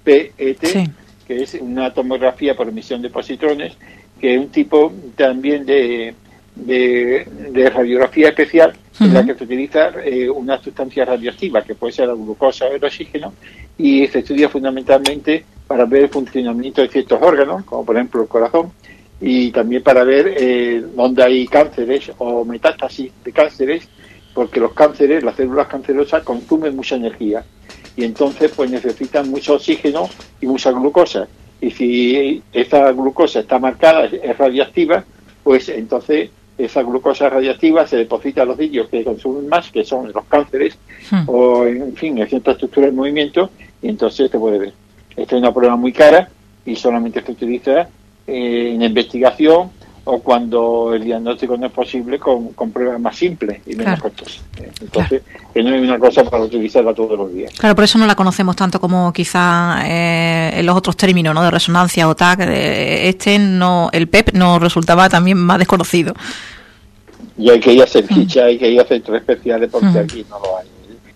PET, 0.03 0.91
que 1.27 1.43
es 1.43 1.55
una 1.55 1.93
tomografía 1.93 2.55
por 2.55 2.69
emisión 2.69 3.01
de 3.01 3.11
positrones, 3.11 3.75
que 4.21 4.35
es 4.35 4.41
un 4.41 4.49
tipo 4.49 4.93
también 5.17 5.65
de, 5.65 6.15
de, 6.55 7.71
radiografía 7.71 8.29
especial 8.29 8.75
en 9.01 9.13
la 9.13 9.25
que 9.25 9.35
se 9.35 9.45
utiliza 9.45 9.91
eh, 10.05 10.31
una 10.31 10.61
sustancia 10.63 11.05
radioactiva, 11.05 11.63
que 11.63 11.75
puede 11.75 11.93
ser 11.93 12.09
la 12.09 12.15
glucosa 12.15 12.67
o 12.67 12.75
el 12.75 12.85
oxígeno, 12.85 13.33
y 13.77 14.07
se 14.07 14.21
estudia 14.21 14.49
fundamentalmente 14.49 15.45
para 15.67 15.85
ver 15.85 16.05
el 16.05 16.09
funcionamiento 16.11 16.83
de 16.83 16.89
ciertos 16.89 17.21
órganos, 17.21 17.65
como 17.65 17.85
por 17.85 17.97
ejemplo 17.97 18.23
el 18.23 18.29
corazón, 18.29 18.73
y 19.21 19.51
también 19.51 19.83
para 19.83 20.05
ver 20.05 20.35
eh, 20.37 20.85
dónde 20.95 21.25
hay 21.25 21.47
cánceres 21.47 22.13
o 22.19 22.45
metástasis 22.45 23.11
de 23.25 23.33
cánceres, 23.33 23.89
porque 24.35 24.61
los 24.61 24.73
cánceres, 24.75 25.23
las 25.23 25.37
células 25.37 25.69
cancerosas 25.69 26.23
consumen 26.25 26.77
mucha 26.77 26.97
energía 26.97 27.45
y 27.97 28.05
entonces 28.05 28.53
pues 28.55 28.71
necesitan 28.71 29.31
mucho 29.31 29.55
oxígeno 29.55 30.11
y 30.41 30.47
mucha 30.47 30.73
glucosa. 30.73 31.29
Y 31.61 31.71
si 31.71 32.43
esa 32.53 32.93
glucosa 32.93 33.41
está 33.41 33.59
marcada, 33.59 34.07
es 34.07 34.37
radiactiva, 34.37 35.05
pues 35.43 35.69
entonces 35.69 36.31
esa 36.59 36.83
glucosa 36.83 37.29
radiactiva 37.29 37.87
se 37.87 37.97
deposita 37.97 38.43
en 38.43 38.49
los 38.49 38.59
sitios 38.59 38.89
que 38.89 39.05
consumen 39.05 39.49
más, 39.49 39.71
que 39.71 39.85
son 39.85 40.13
los 40.13 40.25
cánceres, 40.27 40.77
hmm. 41.11 41.23
o 41.29 41.65
en 41.65 41.97
fin, 41.97 42.19
en 42.19 42.29
cierta 42.29 42.53
estructura 42.53 42.87
del 42.87 42.95
movimiento, 42.95 43.51
y 43.83 43.89
entonces 43.89 44.31
se 44.31 44.39
puede 44.39 44.59
ver. 44.59 44.73
Esta 45.17 45.37
es 45.37 45.43
una 45.43 45.55
prueba 45.55 45.77
muy 45.77 45.93
cara 45.93 46.29
y 46.67 46.77
solamente 46.77 47.23
se 47.23 47.33
utiliza 47.33 47.89
eh, 48.27 48.73
en 48.75 48.83
investigación 48.83 49.71
o 50.07 50.19
cuando 50.19 50.93
el 50.95 51.03
diagnóstico 51.03 51.57
no 51.57 51.67
es 51.67 51.73
posible 51.73 52.19
con, 52.19 52.49
con 52.49 52.71
pruebas 52.71 53.01
más 53.01 53.17
simples 53.17 53.61
y 53.67 53.75
menos 53.75 53.99
costosas. 54.01 54.43
Entonces, 54.81 55.23
que 55.53 55.63
no 55.63 55.75
es 55.75 55.83
una 55.83 55.99
cosa 55.99 56.25
para 56.25 56.45
utilizarla 56.45 56.93
todos 56.93 57.19
los 57.19 57.33
días. 57.33 57.53
Claro, 57.55 57.75
por 57.75 57.85
eso 57.85 57.97
no 57.99 58.07
la 58.07 58.15
conocemos 58.15 58.55
tanto 58.55 58.79
como 58.79 59.13
quizá 59.13 59.81
eh, 59.87 60.53
en 60.57 60.67
los 60.67 60.77
otros 60.77 60.97
términos, 60.97 61.35
¿no? 61.35 61.43
De 61.43 61.51
resonancia 61.51 62.07
o 62.07 62.15
TAC. 62.15 62.41
Este 62.41 63.39
no, 63.39 63.89
el 63.93 64.09
PEP 64.09 64.35
nos 64.35 64.61
resultaba 64.61 65.09
también 65.09 65.39
más 65.39 65.59
desconocido. 65.59 66.15
Y 67.39 67.49
hay 67.51 67.61
que 67.61 67.73
ir 67.73 67.81
a 67.81 67.85
hacer 67.85 68.05
mm. 68.05 68.15
ficha, 68.15 68.45
hay 68.45 68.59
que 68.59 68.71
ir 68.71 68.81
a 68.81 68.85
centros 68.85 69.17
especiales 69.17 69.71
porque 69.71 69.87
mm. 69.87 69.99
aquí 69.99 70.27
no 70.29 70.39
lo 70.39 70.59
hay. 70.59 70.67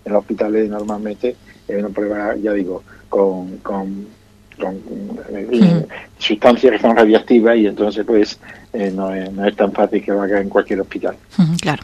En 0.03 0.13
los 0.13 0.21
hospitales 0.21 0.67
normalmente 0.67 1.35
es 1.67 1.77
una 1.77 1.89
prueba, 1.89 2.35
ya 2.41 2.53
digo, 2.53 2.81
con, 3.07 3.57
con 3.57 4.07
con 4.59 4.75
eh, 5.31 5.85
sustancias 6.17 6.73
que 6.73 6.79
son 6.79 6.95
radiactivas 6.95 7.57
y 7.57 7.67
entonces 7.67 8.05
pues 8.05 8.39
eh, 8.73 8.91
no, 8.93 9.13
es, 9.13 9.31
no, 9.31 9.45
es, 9.47 9.55
tan 9.55 9.71
fácil 9.71 10.03
que 10.03 10.11
lo 10.11 10.21
haga 10.21 10.39
en 10.41 10.49
cualquier 10.49 10.81
hospital. 10.81 11.15
Claro. 11.61 11.83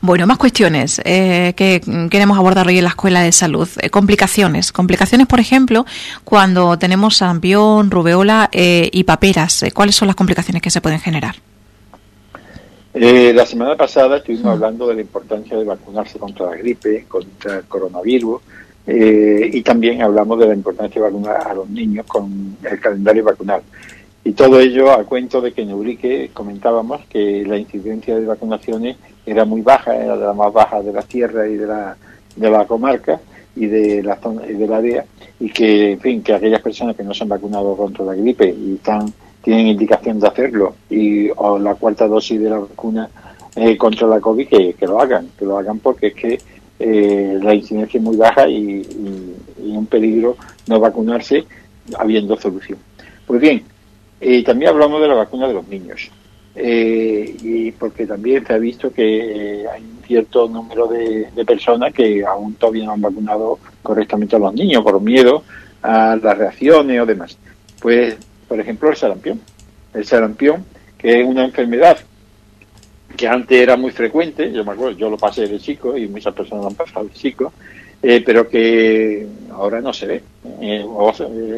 Bueno, 0.00 0.26
más 0.26 0.38
cuestiones 0.38 1.00
eh, 1.04 1.52
que 1.56 1.80
queremos 2.10 2.38
abordar 2.38 2.66
hoy 2.66 2.78
en 2.78 2.84
la 2.84 2.90
Escuela 2.90 3.22
de 3.22 3.32
Salud. 3.32 3.68
complicaciones. 3.90 4.72
Complicaciones, 4.72 5.26
por 5.26 5.40
ejemplo, 5.40 5.84
cuando 6.24 6.78
tenemos 6.78 7.16
sarampión, 7.16 7.90
rubeola 7.90 8.48
y 8.52 9.04
paperas. 9.04 9.64
¿Cuáles 9.74 9.96
son 9.96 10.06
las 10.06 10.16
complicaciones 10.16 10.62
que 10.62 10.70
se 10.70 10.80
pueden 10.80 11.00
generar? 11.00 11.36
la 12.94 13.44
semana 13.44 13.74
pasada 13.74 14.18
estuvimos 14.18 14.46
hablando 14.46 14.86
de 14.86 14.94
la 14.94 15.00
importancia 15.00 15.58
de 15.58 15.64
vacunarse 15.64 16.16
contra 16.16 16.46
la 16.46 16.56
gripe, 16.56 17.06
contra 17.08 17.56
el 17.56 17.64
coronavirus, 17.64 18.40
eh, 18.86 19.50
y 19.52 19.62
también 19.62 20.02
hablamos 20.02 20.38
de 20.38 20.48
la 20.48 20.54
importancia 20.54 21.00
de 21.00 21.08
vacunar 21.08 21.46
a 21.46 21.54
los 21.54 21.68
niños 21.70 22.04
con 22.06 22.56
el 22.62 22.80
calendario 22.80 23.24
vacunal. 23.24 23.62
Y 24.24 24.32
todo 24.32 24.58
ello 24.58 24.90
a 24.90 25.04
cuento 25.04 25.40
de 25.40 25.52
que 25.52 25.62
en 25.62 25.70
Eurique 25.70 26.30
comentábamos 26.32 27.02
que 27.06 27.44
la 27.46 27.58
incidencia 27.58 28.18
de 28.18 28.24
vacunaciones 28.24 28.96
era 29.26 29.44
muy 29.44 29.60
baja, 29.60 29.94
era 29.96 30.16
de 30.16 30.24
la 30.24 30.32
más 30.32 30.52
baja 30.52 30.82
de 30.82 30.92
la 30.92 31.02
tierra 31.02 31.46
y 31.46 31.56
de 31.56 31.66
la, 31.66 31.96
de 32.36 32.50
la 32.50 32.66
comarca 32.66 33.20
y 33.54 33.66
de 33.66 34.02
la 34.02 34.16
zona 34.16 34.46
y 34.46 34.54
de 34.54 34.66
la 34.66 34.78
área, 34.78 35.04
y 35.38 35.50
que, 35.50 35.92
en 35.92 36.00
fin, 36.00 36.22
que 36.22 36.34
aquellas 36.34 36.60
personas 36.60 36.96
que 36.96 37.04
no 37.04 37.14
se 37.14 37.22
han 37.22 37.28
vacunado 37.28 37.76
contra 37.76 38.04
la 38.04 38.14
gripe 38.14 38.48
y 38.48 38.74
están 38.74 39.12
tienen 39.42 39.66
indicación 39.66 40.18
de 40.18 40.26
hacerlo 40.26 40.74
y 40.88 41.28
o 41.36 41.58
la 41.58 41.74
cuarta 41.74 42.08
dosis 42.08 42.40
de 42.40 42.48
la 42.48 42.58
vacuna 42.60 43.10
eh, 43.54 43.76
contra 43.76 44.08
la 44.08 44.18
COVID 44.18 44.48
que, 44.48 44.72
que 44.72 44.86
lo 44.86 44.98
hagan, 44.98 45.28
que 45.38 45.44
lo 45.44 45.58
hagan 45.58 45.78
porque 45.80 46.08
es 46.08 46.14
que 46.14 46.40
eh, 46.78 47.38
la 47.42 47.54
incidencia 47.54 47.98
es 47.98 48.04
muy 48.04 48.16
baja 48.16 48.48
y, 48.48 48.82
un 49.58 49.86
peligro 49.86 50.36
no 50.68 50.78
vacunarse 50.78 51.44
habiendo 51.98 52.36
solución. 52.38 52.78
Pues 53.26 53.40
bien, 53.40 53.62
eh, 54.20 54.44
también 54.44 54.70
hablamos 54.70 55.00
de 55.00 55.08
la 55.08 55.14
vacuna 55.14 55.48
de 55.48 55.54
los 55.54 55.66
niños. 55.66 56.10
Eh, 56.56 57.36
y 57.42 57.72
porque 57.72 58.06
también 58.06 58.46
se 58.46 58.52
ha 58.52 58.58
visto 58.58 58.92
que 58.92 59.66
hay 59.68 59.82
un 59.82 60.00
cierto 60.06 60.48
número 60.48 60.86
de, 60.86 61.26
personas 61.44 61.92
que 61.92 62.24
aún 62.24 62.54
todavía 62.54 62.84
no 62.84 62.92
han 62.92 63.00
vacunado 63.00 63.58
correctamente 63.82 64.36
a 64.36 64.38
los 64.38 64.54
niños 64.54 64.84
por 64.84 65.00
miedo 65.00 65.42
a 65.82 66.16
las 66.22 66.38
reacciones 66.38 67.00
o 67.00 67.06
demás. 67.06 67.36
Pues, 67.80 68.16
por 68.46 68.60
ejemplo, 68.60 68.90
el 68.90 68.96
sarampión. 68.96 69.40
El 69.92 70.04
sarampión, 70.04 70.64
que 70.96 71.20
es 71.20 71.26
una 71.26 71.44
enfermedad 71.44 71.98
que 73.16 73.28
antes 73.28 73.60
era 73.60 73.76
muy 73.76 73.90
frecuente, 73.90 74.52
yo 74.52 74.64
me 74.64 74.72
acuerdo, 74.72 74.96
yo 74.96 75.10
lo 75.10 75.16
pasé 75.16 75.46
de 75.46 75.58
chico 75.58 75.96
y 75.96 76.08
muchas 76.08 76.34
personas 76.34 76.64
lo 76.64 76.70
han 76.70 76.74
pasado 76.74 77.06
de 77.06 77.12
chico, 77.12 77.52
eh, 78.02 78.22
pero 78.24 78.48
que 78.48 79.26
ahora 79.52 79.80
no 79.80 79.92
se 79.92 80.06
ve. 80.06 80.22
Eh, 80.60 80.84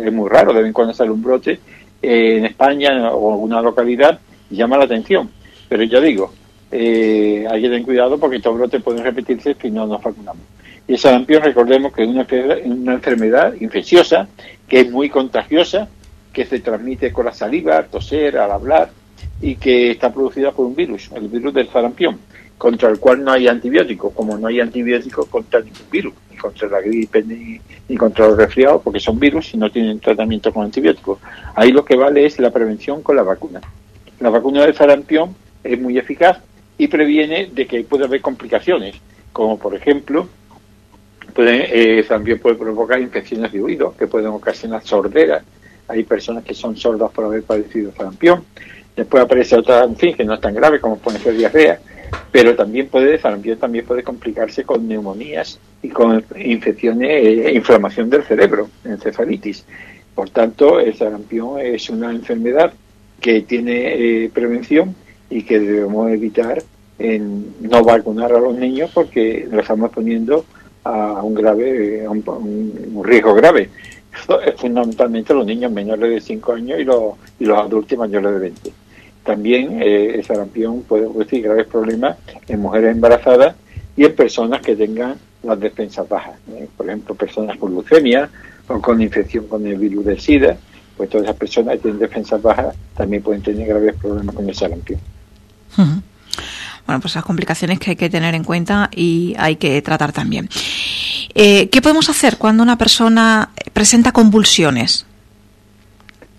es 0.05 0.13
muy 0.13 0.29
raro, 0.29 0.53
de 0.53 0.61
vez 0.61 0.67
en 0.69 0.73
cuando 0.73 0.95
sale 0.95 1.11
un 1.11 1.23
brote 1.23 1.59
eh, 2.03 2.37
en 2.39 2.47
España 2.47 3.13
o 3.13 3.29
en 3.29 3.33
alguna 3.35 3.63
localidad 3.63 4.19
y 4.51 4.57
llama 4.57 4.79
la 4.79 4.85
atención. 4.85 5.31
Pero 5.69 5.83
ya 5.83 6.01
digo, 6.01 6.33
hay 6.71 7.61
que 7.61 7.69
tener 7.69 7.83
cuidado 7.83 8.19
porque 8.19 8.37
estos 8.37 8.57
brotes 8.57 8.83
pueden 8.83 9.03
repetirse 9.03 9.57
si 9.61 9.71
no 9.71 9.87
nos 9.87 10.03
vacunamos. 10.03 10.43
Y 10.87 10.93
el 10.93 10.99
sarampión, 10.99 11.43
recordemos 11.43 11.93
que 11.93 12.05
es 12.05 12.09
una 12.09 12.27
una 12.65 12.93
enfermedad 12.95 13.55
infecciosa 13.61 14.29
que 14.69 14.81
es 14.81 14.91
muy 14.91 15.09
contagiosa, 15.09 15.89
que 16.33 16.45
se 16.45 16.61
transmite 16.61 17.13
con 17.13 17.25
la 17.27 17.33
saliva, 17.33 17.77
al 17.79 17.87
toser, 17.87 18.39
al 18.39 18.53
hablar, 18.53 18.91
y 19.41 19.57
que 19.57 19.91
está 19.91 20.13
producida 20.13 20.53
por 20.53 20.67
un 20.67 20.75
virus, 20.75 21.11
el 21.15 21.29
virus 21.29 21.53
del 21.53 21.69
sarampión, 21.69 22.19
contra 22.59 22.89
el 22.89 22.99
cual 22.99 23.23
no 23.23 23.33
hay 23.33 23.49
antibióticos, 23.49 24.13
como 24.15 24.37
no 24.39 24.47
hay 24.47 24.61
antibióticos 24.61 25.27
contra 25.27 25.61
ningún 25.61 25.91
virus, 25.91 26.15
ni 26.31 26.37
contra 26.37 26.69
la 26.69 26.81
gripe 26.81 27.23
ni, 27.23 27.97
contra 27.97 28.29
los 28.29 28.37
resfriados, 28.37 28.83
porque 28.83 29.01
son 29.01 29.19
virus 29.19 29.53
y 29.55 29.59
no 29.59 29.71
tienen 29.71 30.01
tratamiento 30.01 30.53
con 30.53 30.65
antibióticos. 30.65 31.19
Ahí 31.55 31.73
lo 31.73 31.85
que 31.85 31.97
vale 31.97 32.25
es 32.25 32.39
la 32.39 32.51
prevención 32.51 33.03
con 33.03 33.17
la 33.17 33.23
vacuna. 33.23 33.61
La 34.21 34.31
vacuna 34.31 34.63
del 34.63 34.75
sarampión 34.75 35.35
es 35.63 35.79
muy 35.79 35.99
eficaz 35.99 36.39
y 36.79 36.89
previene 36.89 37.51
de 37.53 37.67
que 37.67 37.85
puede 37.85 38.05
haber 38.05 38.23
complicaciones, 38.23 38.97
como 39.33 39.59
por 39.59 39.75
ejemplo, 39.75 40.29
puede, 41.35 41.99
eh, 41.99 42.03
también 42.05 42.39
puede 42.39 42.57
provocar 42.57 43.01
infecciones 43.01 43.53
de 43.53 43.61
oído, 43.61 43.95
que 43.99 44.07
pueden 44.07 44.29
ocasionar 44.29 44.83
sordera. 44.83 45.43
Hay 45.89 46.05
personas 46.05 46.43
que 46.43 46.55
son 46.55 46.77
sordas 46.77 47.11
por 47.13 47.27
haber 47.27 47.43
padecido 47.43 47.93
sarampión 47.95 48.45
Después 48.97 49.23
aparece 49.23 49.57
otra, 49.57 49.85
en 49.85 49.95
fin, 49.95 50.15
que 50.17 50.25
no 50.25 50.35
es 50.35 50.41
tan 50.41 50.55
grave 50.55 50.81
como 50.81 50.97
puede 50.97 51.19
ser 51.19 51.37
diarrea, 51.37 51.79
pero 52.33 52.57
también 52.57 52.89
puede, 52.89 53.19
también 53.19 53.85
puede 53.85 54.03
complicarse 54.03 54.65
con 54.65 54.89
neumonías 54.89 55.61
y 55.83 55.91
con 55.91 56.25
infecciones 56.37 57.11
e 57.11 57.53
inflamación 57.53 58.09
del 58.09 58.23
cerebro, 58.23 58.71
encefalitis. 58.85 59.67
Por 60.15 60.31
tanto, 60.31 60.81
el 60.81 60.95
sarampión 60.95 61.61
es 61.61 61.91
una 61.91 62.11
enfermedad 62.11 62.73
que 63.21 63.43
tiene 63.43 64.25
eh, 64.25 64.31
prevención 64.33 64.95
y 65.29 65.43
que 65.43 65.61
debemos 65.61 66.11
evitar 66.11 66.63
en 66.99 67.55
no 67.61 67.85
vacunar 67.85 68.33
a 68.33 68.41
los 68.41 68.57
niños 68.57 68.91
porque 68.95 69.47
lo 69.51 69.61
estamos 69.61 69.91
poniendo 69.91 70.47
a 70.85 71.23
un 71.23 71.35
grave, 71.35 72.07
a 72.07 72.11
un, 72.11 73.03
riesgo 73.05 73.35
grave. 73.35 73.69
fundamentalmente 74.57 75.35
los 75.35 75.45
niños 75.45 75.71
menores 75.71 76.11
de 76.11 76.21
5 76.21 76.53
años 76.55 76.81
y 76.81 76.85
los, 76.85 77.15
y 77.39 77.45
los 77.45 77.59
adultos 77.59 77.99
mayores 77.99 78.33
de 78.33 78.39
20. 78.39 78.86
También 79.27 79.83
eh, 79.83 80.15
el 80.15 80.25
sarampión 80.25 80.83
puede 80.83 81.09
producir 81.09 81.43
graves 81.43 81.67
problemas 81.67 82.17
en 82.47 82.61
mujeres 82.61 82.93
embarazadas 82.95 83.57
y 83.97 84.05
en 84.05 84.15
personas 84.15 84.63
que 84.63 84.77
tengan 84.77 85.17
las 85.43 85.59
defensas 85.59 86.09
bajas. 86.09 86.35
¿eh? 86.53 86.69
Por 86.77 86.87
ejemplo, 86.87 87.15
personas 87.17 87.59
con 87.59 87.73
leucemia 87.73 88.31
o 88.69 88.81
con 88.81 89.03
infección 89.03 89.49
con 89.49 89.67
el 89.67 89.77
virus 89.77 90.05
del 90.05 90.21
SIDA, 90.21 90.57
pues 90.97 91.11
todas 91.11 91.27
esas 91.27 91.37
personas 91.37 91.75
que 91.75 91.81
tienen 91.81 91.99
defensas 91.99 92.41
bajas 92.41 92.75
también 92.97 93.23
pueden 93.23 93.43
tener 93.43 93.67
graves 93.67 93.97
problemas 94.01 94.35
con 94.35 94.49
el 94.49 94.55
sarampión. 94.55 95.01
Bueno, 96.87 97.01
pues 97.01 97.13
esas 97.13 97.25
complicaciones 97.25 97.81
que 97.81 97.91
hay 97.91 97.97
que 97.97 98.09
tener 98.09 98.35
en 98.35 98.45
cuenta 98.45 98.89
y 98.95 99.35
hay 99.39 99.57
que 99.57 99.83
tratar 99.83 100.13
también. 100.13 100.49
Eh, 101.35 101.69
¿Qué 101.69 101.83
podemos 101.83 102.09
hacer 102.09 102.39
cuando 102.39 102.63
una 102.63 102.79
persona 102.79 103.51
presenta 103.73 104.13
convulsiones? 104.13 105.05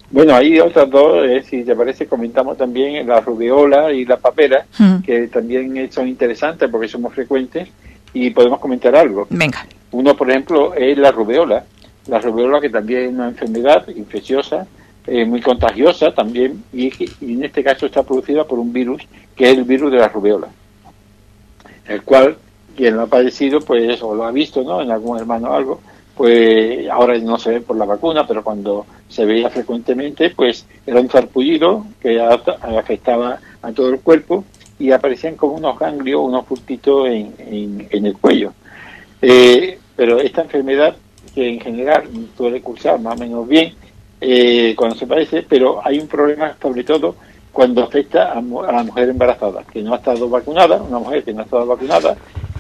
Bueno, 0.10 0.36
hay 0.36 0.60
otras 0.60 0.90
dos, 0.90 1.26
eh, 1.26 1.44
si 1.44 1.64
te 1.64 1.76
parece, 1.76 2.08
comentamos 2.08 2.58
también 2.58 3.06
la 3.08 3.20
rubiola 3.20 3.92
y 3.92 4.06
la 4.06 4.18
papera, 4.18 4.66
hmm. 4.78 5.00
que 5.00 5.28
también 5.28 5.92
son 5.92 6.08
interesantes 6.08 6.70
porque 6.70 6.88
somos 6.88 7.14
frecuentes 7.14 7.68
y 8.14 8.30
podemos 8.30 8.60
comentar 8.60 8.96
algo. 8.96 9.28
Venga. 9.30 9.66
Uno, 9.92 10.16
por 10.16 10.30
ejemplo, 10.30 10.74
es 10.74 10.98
la 10.98 11.12
rubeola. 11.12 11.66
La 12.08 12.20
rubeola 12.20 12.62
que 12.62 12.70
también 12.70 13.02
es 13.02 13.10
una 13.10 13.28
enfermedad 13.28 13.86
infecciosa, 13.90 14.66
eh, 15.06 15.26
muy 15.26 15.42
contagiosa 15.42 16.14
también, 16.14 16.64
y, 16.74 16.92
en 17.22 17.44
este 17.44 17.64
caso 17.64 17.86
está 17.86 18.04
producida 18.04 18.46
por 18.46 18.60
un 18.60 18.72
virus, 18.72 19.04
que 19.36 19.52
es 19.52 19.58
el 19.58 19.66
virus 19.66 19.92
de 19.92 19.98
la 19.98 20.08
rubeola, 20.08 20.48
el 21.86 22.02
cual 22.04 22.38
quien 22.76 22.96
lo 22.96 23.04
ha 23.04 23.08
padecido, 23.08 23.60
pues, 23.60 24.02
o 24.02 24.16
lo 24.16 24.26
ha 24.26 24.32
visto, 24.32 24.64
¿no?, 24.64 24.82
en 24.82 24.92
algún 24.92 25.18
hermano 25.18 25.50
o 25.50 25.54
algo, 25.54 25.82
pues 26.18 26.90
ahora 26.90 27.18
no 27.20 27.38
se 27.38 27.52
ve 27.52 27.62
por 27.62 27.78
la 27.78 27.86
vacuna, 27.86 28.26
pero 28.26 28.44
cuando 28.44 28.86
se 29.08 29.24
veía 29.24 29.50
frecuentemente, 29.50 30.32
pues 30.32 30.66
era 30.86 31.00
un 31.00 31.10
zarpullido 31.10 31.86
que 32.02 32.20
afectaba 32.20 33.40
a 33.62 33.72
todo 33.72 33.90
el 33.90 34.00
cuerpo 34.00 34.44
y 34.80 34.92
aparecían 34.92 35.36
como 35.36 35.54
unos 35.54 35.78
ganglios, 35.78 36.22
unos 36.22 36.46
puntitos 36.46 37.08
en, 37.08 37.88
el 37.92 38.18
cuello. 38.18 38.54
Eh, 39.22 39.78
pero 39.96 40.20
esta 40.20 40.42
enfermedad, 40.42 40.96
que 41.34 41.50
en 41.50 41.60
general 41.60 42.04
suele 42.36 42.62
cursar 42.62 43.00
más 43.00 43.16
o 43.16 43.20
menos 43.20 43.48
bien 43.48 43.74
eh, 44.20 44.74
cuando 44.76 44.96
se 44.96 45.06
parece, 45.06 45.44
pero 45.48 45.82
hay 45.86 46.00
un 46.00 46.08
problema 46.08 46.56
sobre 46.60 46.84
todo 46.84 47.16
cuando 47.52 47.84
afecta 47.84 48.34
a, 48.34 48.36
la 48.36 48.84
mujer 48.84 49.10
embarazada, 49.10 49.64
que 49.72 49.82
no 49.82 49.94
ha 49.94 49.98
estado 49.98 50.30
vacunada, 50.30 50.82
una 50.82 51.00
mujer 51.00 51.24
que 51.24 51.34
no 51.34 51.42
ha 51.42 51.44
estado 51.44 51.66
vacunada 51.66 52.16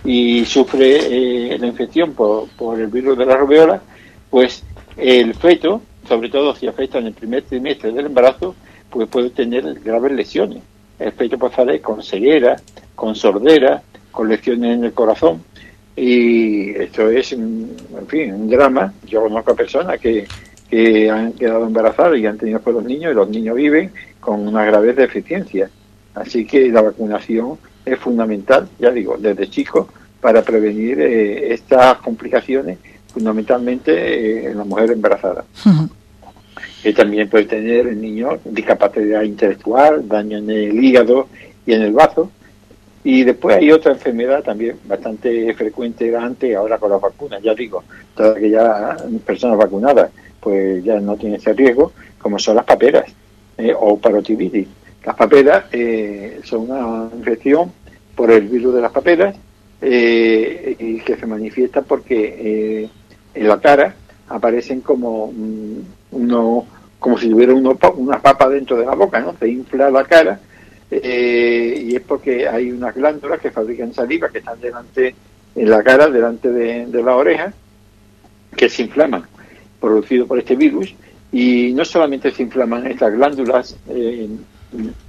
y 0.07 0.43
sufre 0.45 1.53
eh, 1.53 1.57
la 1.59 1.67
infección 1.67 2.13
por, 2.13 2.47
por 2.49 2.79
el 2.79 2.87
virus 2.87 3.15
de 3.15 3.25
la 3.27 3.37
rubeola, 3.37 3.79
pues 4.31 4.63
el 4.95 5.35
feto, 5.35 5.81
sobre 6.07 6.29
todo 6.29 6.55
si 6.55 6.65
afecta 6.65 6.97
en 6.97 7.07
el 7.07 7.13
primer 7.13 7.43
trimestre 7.43 7.91
del 7.91 8.07
embarazo, 8.07 8.55
pues 8.89 9.07
puede 9.07 9.29
tener 9.29 9.79
graves 9.83 10.11
lesiones 10.13 10.63
el 10.99 11.11
feto 11.11 11.37
puede 11.37 11.81
con 11.81 12.01
ceguera, 12.01 12.57
con 12.95 13.15
sordera, 13.15 13.81
con 14.11 14.29
lesiones 14.29 14.77
en 14.77 14.83
el 14.85 14.93
corazón. 14.93 15.43
Y 15.95 16.71
esto 16.71 17.09
es, 17.09 17.33
en 17.33 17.75
fin, 18.07 18.33
un 18.33 18.49
drama. 18.49 18.93
Yo 19.05 19.21
conozco 19.21 19.51
a 19.51 19.55
personas 19.55 19.99
que, 19.99 20.27
que 20.69 21.09
han 21.09 21.33
quedado 21.33 21.65
embarazadas 21.65 22.19
y 22.19 22.25
han 22.25 22.37
tenido 22.37 22.59
por 22.59 22.73
los 22.73 22.83
niños 22.83 23.11
y 23.11 23.15
los 23.15 23.29
niños 23.29 23.55
viven 23.55 23.91
con 24.19 24.47
una 24.47 24.65
grave 24.65 24.93
deficiencia. 24.93 25.69
Así 26.15 26.45
que 26.45 26.69
la 26.69 26.81
vacunación 26.81 27.57
es 27.87 27.99
fundamental, 27.99 28.67
ya 28.79 28.91
digo, 28.91 29.17
desde 29.17 29.49
chicos, 29.49 29.87
para 30.21 30.41
prevenir 30.41 30.99
eh, 30.99 31.53
estas 31.53 31.97
complicaciones, 31.97 32.77
fundamentalmente 33.13 33.91
eh, 33.91 34.51
en 34.51 34.57
la 34.57 34.63
mujer 34.63 34.91
embarazada 34.91 35.45
que 36.81 36.93
también 36.93 37.29
puede 37.29 37.45
tener 37.45 37.87
el 37.87 37.99
niño 37.99 38.39
discapacidad 38.45 39.23
intelectual, 39.23 40.07
daño 40.07 40.37
en 40.37 40.49
el 40.49 40.83
hígado 40.83 41.27
y 41.65 41.73
en 41.73 41.81
el 41.81 41.91
bazo. 41.91 42.31
Y 43.03 43.23
después 43.23 43.57
hay 43.57 43.71
otra 43.71 43.93
enfermedad 43.93 44.43
también 44.43 44.77
bastante 44.85 45.53
frecuente 45.53 46.15
antes, 46.15 46.55
ahora 46.55 46.77
con 46.77 46.91
las 46.91 47.01
vacunas, 47.01 47.41
ya 47.41 47.53
digo, 47.53 47.83
todas 48.15 48.37
aquellas 48.37 49.01
personas 49.25 49.57
vacunadas 49.57 50.11
pues 50.39 50.83
ya 50.83 50.99
no 50.99 51.15
tienen 51.15 51.39
ese 51.39 51.53
riesgo, 51.53 51.91
como 52.19 52.37
son 52.39 52.55
las 52.55 52.65
paperas 52.65 53.05
eh, 53.57 53.73
o 53.77 53.97
parotiditis. 53.97 54.67
Las 55.05 55.15
paperas 55.15 55.65
eh, 55.71 56.39
son 56.43 56.69
una 56.69 57.09
infección 57.15 57.71
por 58.17 58.31
el 58.31 58.49
virus 58.49 58.73
de 58.75 58.81
las 58.81 58.91
paperas 58.91 59.37
eh, 59.81 60.75
y 60.77 60.99
que 60.99 61.15
se 61.15 61.25
manifiesta 61.25 61.83
porque 61.83 62.89
en 63.33 63.47
la 63.47 63.61
cara 63.61 63.95
aparecen 64.27 64.81
como 64.81 65.31
mm, 65.31 65.79
uno, 66.11 66.65
como 66.99 67.17
si 67.17 67.29
tuviera 67.29 67.53
uno, 67.53 67.77
una 67.95 68.19
papa 68.19 68.49
dentro 68.49 68.75
de 68.75 68.85
la 68.85 68.95
boca, 68.95 69.19
¿no? 69.21 69.35
Se 69.39 69.47
infla 69.47 69.89
la 69.89 70.03
cara 70.03 70.39
eh, 70.89 71.83
y 71.85 71.95
es 71.95 72.01
porque 72.01 72.47
hay 72.47 72.71
unas 72.71 72.95
glándulas 72.95 73.39
que 73.39 73.51
fabrican 73.51 73.93
saliva 73.93 74.29
que 74.29 74.39
están 74.39 74.59
delante 74.59 75.13
en 75.55 75.69
la 75.69 75.83
cara, 75.83 76.07
delante 76.09 76.51
de, 76.51 77.03
la 77.03 77.15
oreja, 77.15 77.51
que 78.55 78.69
se 78.69 78.83
inflaman, 78.83 79.23
producido 79.79 80.27
por 80.27 80.37
este 80.37 80.55
virus, 80.55 80.93
y 81.31 81.73
no 81.73 81.83
solamente 81.83 82.31
se 82.31 82.43
inflaman 82.43 82.85
estas 82.87 83.13
glándulas 83.13 83.75
eh, 83.89 84.29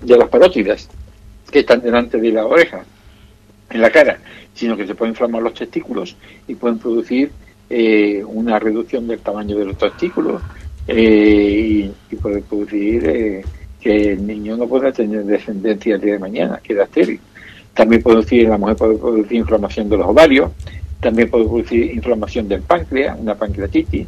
de 0.00 0.16
las 0.16 0.28
parótidas 0.28 0.88
que 1.50 1.60
están 1.60 1.82
delante 1.82 2.18
de 2.18 2.32
la 2.32 2.46
oreja, 2.46 2.82
en 3.70 3.80
la 3.80 3.90
cara, 3.90 4.18
sino 4.54 4.76
que 4.76 4.86
se 4.86 4.94
pueden 4.94 5.12
inflamar 5.12 5.42
los 5.42 5.54
testículos 5.54 6.16
y 6.46 6.54
pueden 6.54 6.78
producir 6.78 7.30
eh, 7.70 8.22
una 8.24 8.58
reducción 8.58 9.06
del 9.06 9.18
tamaño 9.20 9.56
de 9.56 9.66
los 9.66 9.78
testículos 9.78 10.42
eh, 10.86 11.90
y, 12.10 12.16
puede 12.16 12.40
producir 12.40 13.06
eh, 13.06 13.44
que 13.80 14.12
el 14.12 14.26
niño 14.26 14.56
no 14.56 14.66
pueda 14.66 14.90
tener 14.90 15.24
descendencia 15.24 15.94
el 15.94 16.00
día 16.00 16.14
de 16.14 16.18
mañana, 16.18 16.60
queda 16.62 16.84
estéril. 16.84 17.20
También 17.74 18.02
puede 18.02 18.16
producir, 18.16 18.48
la 18.48 18.58
mujer 18.58 18.76
puede 18.76 18.96
producir 18.96 19.36
inflamación 19.36 19.88
de 19.88 19.96
los 19.98 20.06
ovarios, 20.06 20.50
también 21.00 21.30
puede 21.30 21.44
producir 21.44 21.94
inflamación 21.94 22.48
del 22.48 22.62
páncreas, 22.62 23.16
una 23.20 23.34
pancreatitis, 23.34 24.06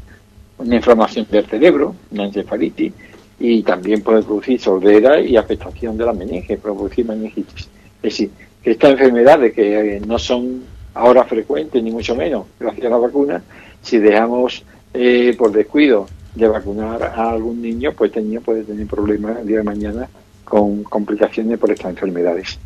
una 0.59 0.77
inflamación 0.77 1.27
del 1.31 1.47
cerebro, 1.47 1.95
una 2.11 2.25
encefalitis, 2.25 2.93
y 3.39 3.63
también 3.63 4.03
puede 4.03 4.23
producir 4.23 4.61
sordera 4.61 5.21
y 5.21 5.37
afectación 5.37 5.97
de 5.97 6.05
la 6.05 6.13
meninge, 6.13 6.57
producir 6.57 7.07
meningitis. 7.07 7.69
Es 8.03 8.03
decir, 8.03 8.31
estas 8.63 8.93
enfermedades 8.93 9.53
que 9.53 10.03
no 10.07 10.19
son 10.19 10.63
ahora 10.95 11.25
frecuente, 11.25 11.81
ni 11.81 11.91
mucho 11.91 12.15
menos, 12.15 12.47
gracias 12.59 12.87
a 12.87 12.91
la 12.91 12.97
vacuna, 12.99 13.43
si 13.83 13.99
dejamos 13.99 14.65
eh, 14.93 15.35
por 15.39 15.53
descuido 15.53 16.09
de 16.35 16.49
vacunar 16.49 17.03
a 17.03 17.31
algún 17.31 17.63
niño, 17.63 17.93
pues 17.93 18.11
este 18.11 18.23
niño 18.23 18.41
puede 18.41 18.65
tener 18.65 18.87
problemas 18.87 19.39
el 19.39 19.47
día 19.47 19.59
de 19.59 19.65
mañana 19.65 20.09
con 20.45 20.83
complicaciones 20.85 21.59
por 21.59 21.71
estas 21.71 21.91
enfermedades. 21.91 22.59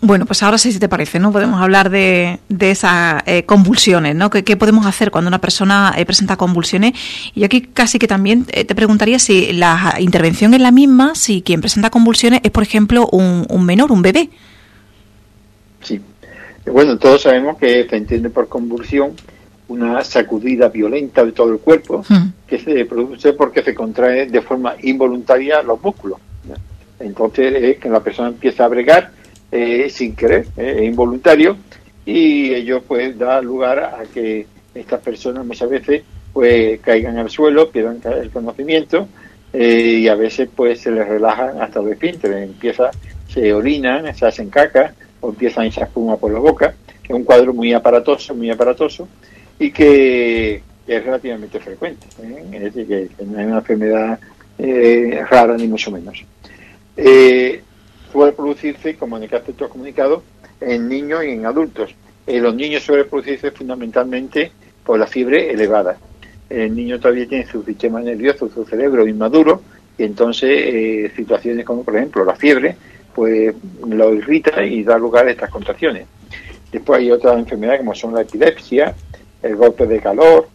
Bueno, 0.00 0.26
pues 0.26 0.42
ahora 0.42 0.58
sí, 0.58 0.72
si 0.72 0.78
te 0.78 0.88
parece, 0.88 1.18
¿no? 1.18 1.32
Podemos 1.32 1.60
hablar 1.60 1.90
de, 1.90 2.38
de 2.48 2.70
esas 2.70 3.22
eh, 3.26 3.44
convulsiones, 3.44 4.14
¿no? 4.14 4.30
¿Qué, 4.30 4.56
podemos 4.56 4.86
hacer 4.86 5.10
cuando 5.10 5.28
una 5.28 5.40
persona 5.40 5.94
eh, 5.96 6.04
presenta 6.04 6.36
convulsiones? 6.36 6.92
Y 7.34 7.44
aquí 7.44 7.62
casi 7.62 7.98
que 7.98 8.06
también 8.06 8.44
te 8.44 8.74
preguntaría 8.74 9.18
si 9.18 9.52
la 9.52 9.96
intervención 9.98 10.52
es 10.54 10.60
la 10.60 10.70
misma, 10.70 11.14
si 11.14 11.40
quien 11.40 11.60
presenta 11.60 11.90
convulsiones 11.90 12.40
es, 12.42 12.50
por 12.50 12.62
ejemplo, 12.62 13.08
un, 13.10 13.46
un 13.48 13.64
menor, 13.64 13.90
un 13.90 14.02
bebé. 14.02 14.28
Sí. 15.82 16.00
Bueno, 16.66 16.98
todos 16.98 17.22
sabemos 17.22 17.56
que 17.58 17.86
se 17.88 17.96
entiende 17.96 18.28
por 18.28 18.48
convulsión 18.48 19.12
una 19.68 20.02
sacudida 20.04 20.68
violenta 20.68 21.24
de 21.24 21.32
todo 21.32 21.52
el 21.52 21.58
cuerpo 21.58 22.04
que 22.46 22.58
se 22.58 22.84
produce 22.84 23.32
porque 23.32 23.62
se 23.62 23.74
contrae 23.74 24.26
de 24.26 24.40
forma 24.40 24.74
involuntaria 24.82 25.62
los 25.62 25.82
músculos. 25.82 26.18
Entonces 26.98 27.62
es 27.62 27.78
que 27.78 27.88
la 27.88 28.00
persona 28.00 28.28
empieza 28.28 28.64
a 28.64 28.68
bregar 28.68 29.10
eh, 29.52 29.88
sin 29.90 30.16
querer, 30.16 30.46
eh, 30.56 30.82
involuntario, 30.84 31.56
y 32.04 32.52
ello 32.52 32.82
pues 32.82 33.16
da 33.16 33.40
lugar 33.40 33.78
a 33.78 34.02
que 34.12 34.46
estas 34.74 35.00
personas 35.00 35.46
muchas 35.46 35.70
veces 35.70 36.02
pues 36.32 36.80
caigan 36.80 37.16
al 37.16 37.30
suelo, 37.30 37.70
pierdan 37.70 38.00
el 38.20 38.30
conocimiento 38.30 39.08
eh, 39.52 40.00
y 40.00 40.08
a 40.08 40.16
veces 40.16 40.48
pues 40.54 40.80
se 40.80 40.90
les 40.90 41.06
relajan 41.06 41.62
hasta 41.62 41.80
los 41.80 41.92
esfínteres, 41.92 42.42
empieza, 42.42 42.90
se 43.28 43.52
orinan, 43.52 44.12
se 44.14 44.26
hacen 44.26 44.50
caca, 44.50 44.94
o 45.20 45.30
empiezan 45.30 45.64
a 45.64 45.66
echar 45.68 45.84
espuma 45.84 46.16
por 46.16 46.32
la 46.32 46.40
boca, 46.40 46.74
que 47.02 47.12
es 47.12 47.16
un 47.16 47.24
cuadro 47.24 47.54
muy 47.54 47.72
aparatoso, 47.72 48.34
muy 48.34 48.50
aparatoso, 48.50 49.08
y 49.58 49.70
que, 49.70 50.60
es 50.86 51.04
relativamente 51.04 51.58
frecuente, 51.60 52.06
¿eh? 52.22 52.44
es 52.52 52.60
decir, 52.74 52.86
que, 52.86 53.24
no 53.24 53.40
es 53.40 53.46
una 53.46 53.58
enfermedad 53.58 54.18
rara 55.30 55.56
ni 55.56 55.68
mucho 55.68 55.90
menos. 55.90 56.24
Eh, 58.16 58.18
puede 58.18 58.32
producirse, 58.32 58.96
como 58.96 59.18
en 59.18 59.24
el 59.24 59.28
caso 59.28 59.52
de 59.52 59.68
comunicado, 59.68 60.22
en 60.60 60.88
niños 60.88 61.22
y 61.22 61.32
en 61.32 61.44
adultos. 61.44 61.94
En 62.26 62.42
los 62.42 62.54
niños 62.54 62.82
suele 62.82 63.04
producirse 63.04 63.50
fundamentalmente 63.50 64.52
por 64.84 64.98
la 64.98 65.06
fiebre 65.06 65.50
elevada. 65.50 65.98
El 66.48 66.74
niño 66.74 66.98
todavía 66.98 67.28
tiene 67.28 67.46
su 67.46 67.62
sistema 67.62 68.00
nervioso, 68.00 68.48
su 68.48 68.64
cerebro 68.64 69.06
inmaduro, 69.06 69.60
y 69.98 70.04
entonces 70.04 71.12
situaciones 71.14 71.66
como, 71.66 71.82
por 71.82 71.96
ejemplo, 71.96 72.24
la 72.24 72.34
fiebre, 72.34 72.76
pues 73.14 73.54
lo 73.86 74.14
irrita 74.14 74.64
y 74.64 74.82
da 74.82 74.96
lugar 74.96 75.26
a 75.26 75.32
estas 75.32 75.50
contracciones. 75.50 76.06
Después 76.72 77.00
hay 77.00 77.10
otras 77.10 77.38
enfermedades 77.38 77.80
como 77.80 77.94
son 77.94 78.14
la 78.14 78.22
epilepsia, 78.22 78.94
el 79.42 79.56
golpe 79.56 79.86
de 79.86 80.00
calor, 80.00 80.48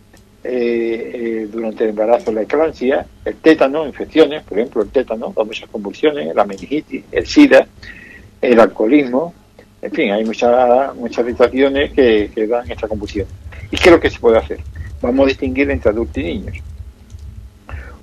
eh, 0.43 1.11
eh, 1.13 1.47
durante 1.51 1.83
el 1.83 1.91
embarazo 1.91 2.31
la 2.31 2.41
eclampsia, 2.41 3.05
el 3.25 3.35
tétano, 3.35 3.85
infecciones, 3.85 4.43
por 4.43 4.57
ejemplo 4.57 4.81
el 4.81 4.89
tétano, 4.89 5.33
da 5.35 5.43
muchas 5.43 5.69
convulsiones, 5.69 6.33
la 6.35 6.45
meningitis, 6.45 7.03
el 7.11 7.25
SIDA, 7.25 7.67
el 8.41 8.59
alcoholismo, 8.59 9.33
en 9.81 9.91
fin, 9.91 10.11
hay 10.11 10.23
muchas 10.25 10.95
muchas 10.95 11.25
situaciones 11.25 11.91
que, 11.91 12.47
dan 12.47 12.69
esta 12.69 12.87
convulsión. 12.87 13.27
¿Y 13.71 13.77
qué 13.77 13.89
es 13.89 13.95
lo 13.95 13.99
que 13.99 14.09
se 14.09 14.19
puede 14.19 14.37
hacer? 14.37 14.59
Vamos 15.01 15.25
a 15.25 15.29
distinguir 15.29 15.69
entre 15.71 15.89
adultos 15.89 16.17
y 16.17 16.23
niños 16.23 16.57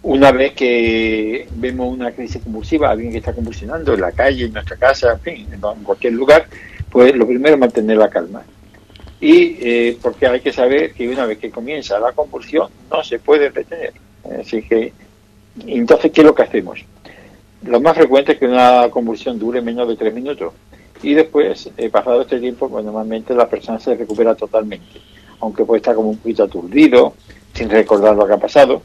una 0.03 0.33
vez 0.33 0.55
que 0.55 1.49
vemos 1.57 1.93
una 1.93 2.13
crisis 2.13 2.43
convulsiva, 2.43 2.91
alguien 2.91 3.11
que 3.11 3.19
está 3.19 3.33
convulsionando 3.33 3.95
en 3.95 4.01
la 4.01 4.13
calle, 4.13 4.47
en 4.47 4.53
nuestra 4.53 4.77
casa, 4.77 5.13
en 5.13 5.21
fin, 5.21 5.49
en 5.53 5.85
cualquier 5.85 6.13
lugar, 6.15 6.47
pues 6.91 7.15
lo 7.15 7.27
primero 7.27 7.55
es 7.55 7.61
mantener 7.61 7.99
la 7.99 8.09
calma. 8.09 8.43
Y 9.21 9.57
eh, 9.61 9.99
porque 10.01 10.27
hay 10.27 10.41
que 10.41 10.53
saber 10.53 10.93
que 10.93 11.09
una 11.09 11.27
vez 11.27 11.39
que 11.39 11.51
comienza 11.51 11.99
la 11.99 12.13
convulsión 12.13 12.69
no 12.91 13.03
se 13.03 13.19
puede 13.19 13.51
detener. 13.51 13.93
Así 14.41 14.63
que, 14.63 14.93
entonces, 15.67 16.13
¿qué 16.13 16.21
es 16.21 16.27
lo 16.27 16.35
que 16.35 16.43
hacemos? 16.43 16.85
Lo 17.65 17.81
más 17.81 17.97
frecuente 17.97 18.33
es 18.33 18.39
que 18.39 18.47
una 18.47 18.89
convulsión 18.91 19.39
dure 19.39 19.61
menos 19.61 19.89
de 19.89 19.97
tres 19.97 20.15
minutos. 20.15 20.53
Y 21.03 21.15
después, 21.15 21.71
eh, 21.77 21.89
pasado 21.91 22.23
este 22.23 22.41
tiempo, 22.41 22.69
pues 22.69 22.85
normalmente 22.85 23.35
la 23.35 23.49
persona 23.49 23.81
se 23.81 23.95
recupera 23.95 24.35
totalmente. 24.35 25.01
Aunque 25.41 25.65
puede 25.65 25.79
estar 25.79 25.95
como 25.95 26.11
un 26.11 26.19
poquito 26.19 26.45
aturdido, 26.45 27.15
sin 27.55 27.71
recordar 27.71 28.15
lo 28.15 28.27
que 28.27 28.35
ha 28.35 28.39
pasado 28.39 28.83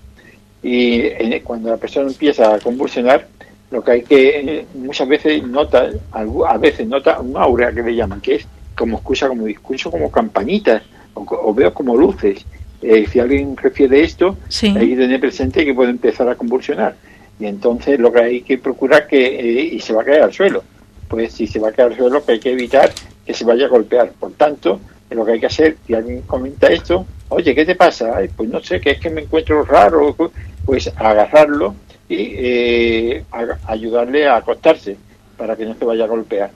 y 0.64 1.40
cuando 1.42 1.70
la 1.70 1.78
persona 1.78 2.10
empieza 2.10 2.56
a 2.56 2.60
convulsionar, 2.60 3.28
lo 3.70 3.84
que 3.84 3.92
hay 3.92 4.02
que 4.04 4.66
muchas 4.76 5.08
veces 5.08 5.44
nota, 5.44 5.90
a 6.12 6.58
veces 6.58 6.88
nota 6.88 7.20
un 7.20 7.36
aura 7.36 7.74
que 7.74 7.84
le 7.84 7.96
llaman, 7.96 8.22
que 8.22 8.36
es 8.36 8.48
como 8.76 8.98
escucha 8.98 9.28
como 9.28 9.46
discurso, 9.46 9.92
como 9.92 10.12
campanitas, 10.12 10.84
o, 11.14 11.54
veo 11.54 11.74
como 11.74 11.96
luces. 11.96 12.46
Eh, 12.82 13.08
si 13.10 13.20
alguien 13.20 13.56
refiere 13.56 14.02
esto, 14.02 14.38
hay 14.62 14.90
que 14.90 14.96
tener 14.96 15.20
presente 15.20 15.66
que 15.66 15.74
puede 15.74 15.92
empezar 15.92 16.28
a 16.28 16.36
convulsionar. 16.36 16.96
Y 17.40 17.46
entonces 17.46 18.00
lo 18.00 18.12
que 18.12 18.20
hay 18.20 18.42
que 18.42 18.58
procurar 18.58 19.08
que, 19.08 19.40
eh, 19.40 19.70
y 19.74 19.80
se 19.80 19.94
va 19.94 20.02
a 20.02 20.06
caer 20.06 20.24
al 20.24 20.34
suelo. 20.34 20.64
Pues 21.08 21.34
si 21.34 21.48
se 21.48 21.60
va 21.60 21.70
a 21.70 21.72
caer 21.72 21.92
al 21.92 21.98
suelo, 21.98 22.24
hay 22.28 22.40
que 22.40 22.52
evitar 22.52 22.92
que 23.26 23.34
se 23.34 23.46
vaya 23.46 23.66
a 23.66 23.70
golpear. 23.70 24.12
Por 24.20 24.34
tanto, 24.34 24.80
lo 25.10 25.26
que 25.26 25.34
hay 25.34 25.40
que 25.40 25.46
hacer, 25.46 25.78
si 25.86 25.94
alguien 25.94 26.22
comenta 26.24 26.68
esto, 26.68 27.06
oye, 27.30 27.56
¿qué 27.56 27.66
te 27.66 27.76
pasa? 27.76 28.16
pues 28.36 28.50
no 28.50 28.62
sé, 28.62 28.80
que 28.82 28.92
es 28.92 29.00
que 29.00 29.10
me 29.10 29.22
encuentro 29.22 29.64
raro, 29.64 30.16
pues 30.66 30.92
agarrarlo 30.96 31.76
y 32.10 32.16
eh, 32.18 33.24
ayudarle 33.68 34.28
a 34.28 34.38
acostarse 34.38 34.98
para 35.38 35.56
que 35.56 35.66
no 35.66 35.76
se 35.76 35.86
vaya 35.86 36.06
a 36.06 36.08
golpear. 36.08 36.52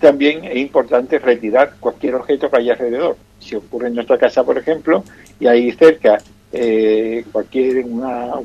También 0.00 0.44
es 0.44 0.56
importante 0.56 1.18
retirar 1.18 1.74
cualquier 1.78 2.16
objeto 2.16 2.50
que 2.50 2.56
haya 2.56 2.72
alrededor. 2.72 3.16
Si 3.38 3.54
ocurre 3.54 3.88
en 3.88 3.94
nuestra 3.94 4.18
casa, 4.18 4.44
por 4.44 4.58
ejemplo, 4.58 5.04
y 5.38 5.46
hay 5.46 5.70
cerca 5.72 6.18
eh, 6.52 7.24
cualquier, 7.32 7.84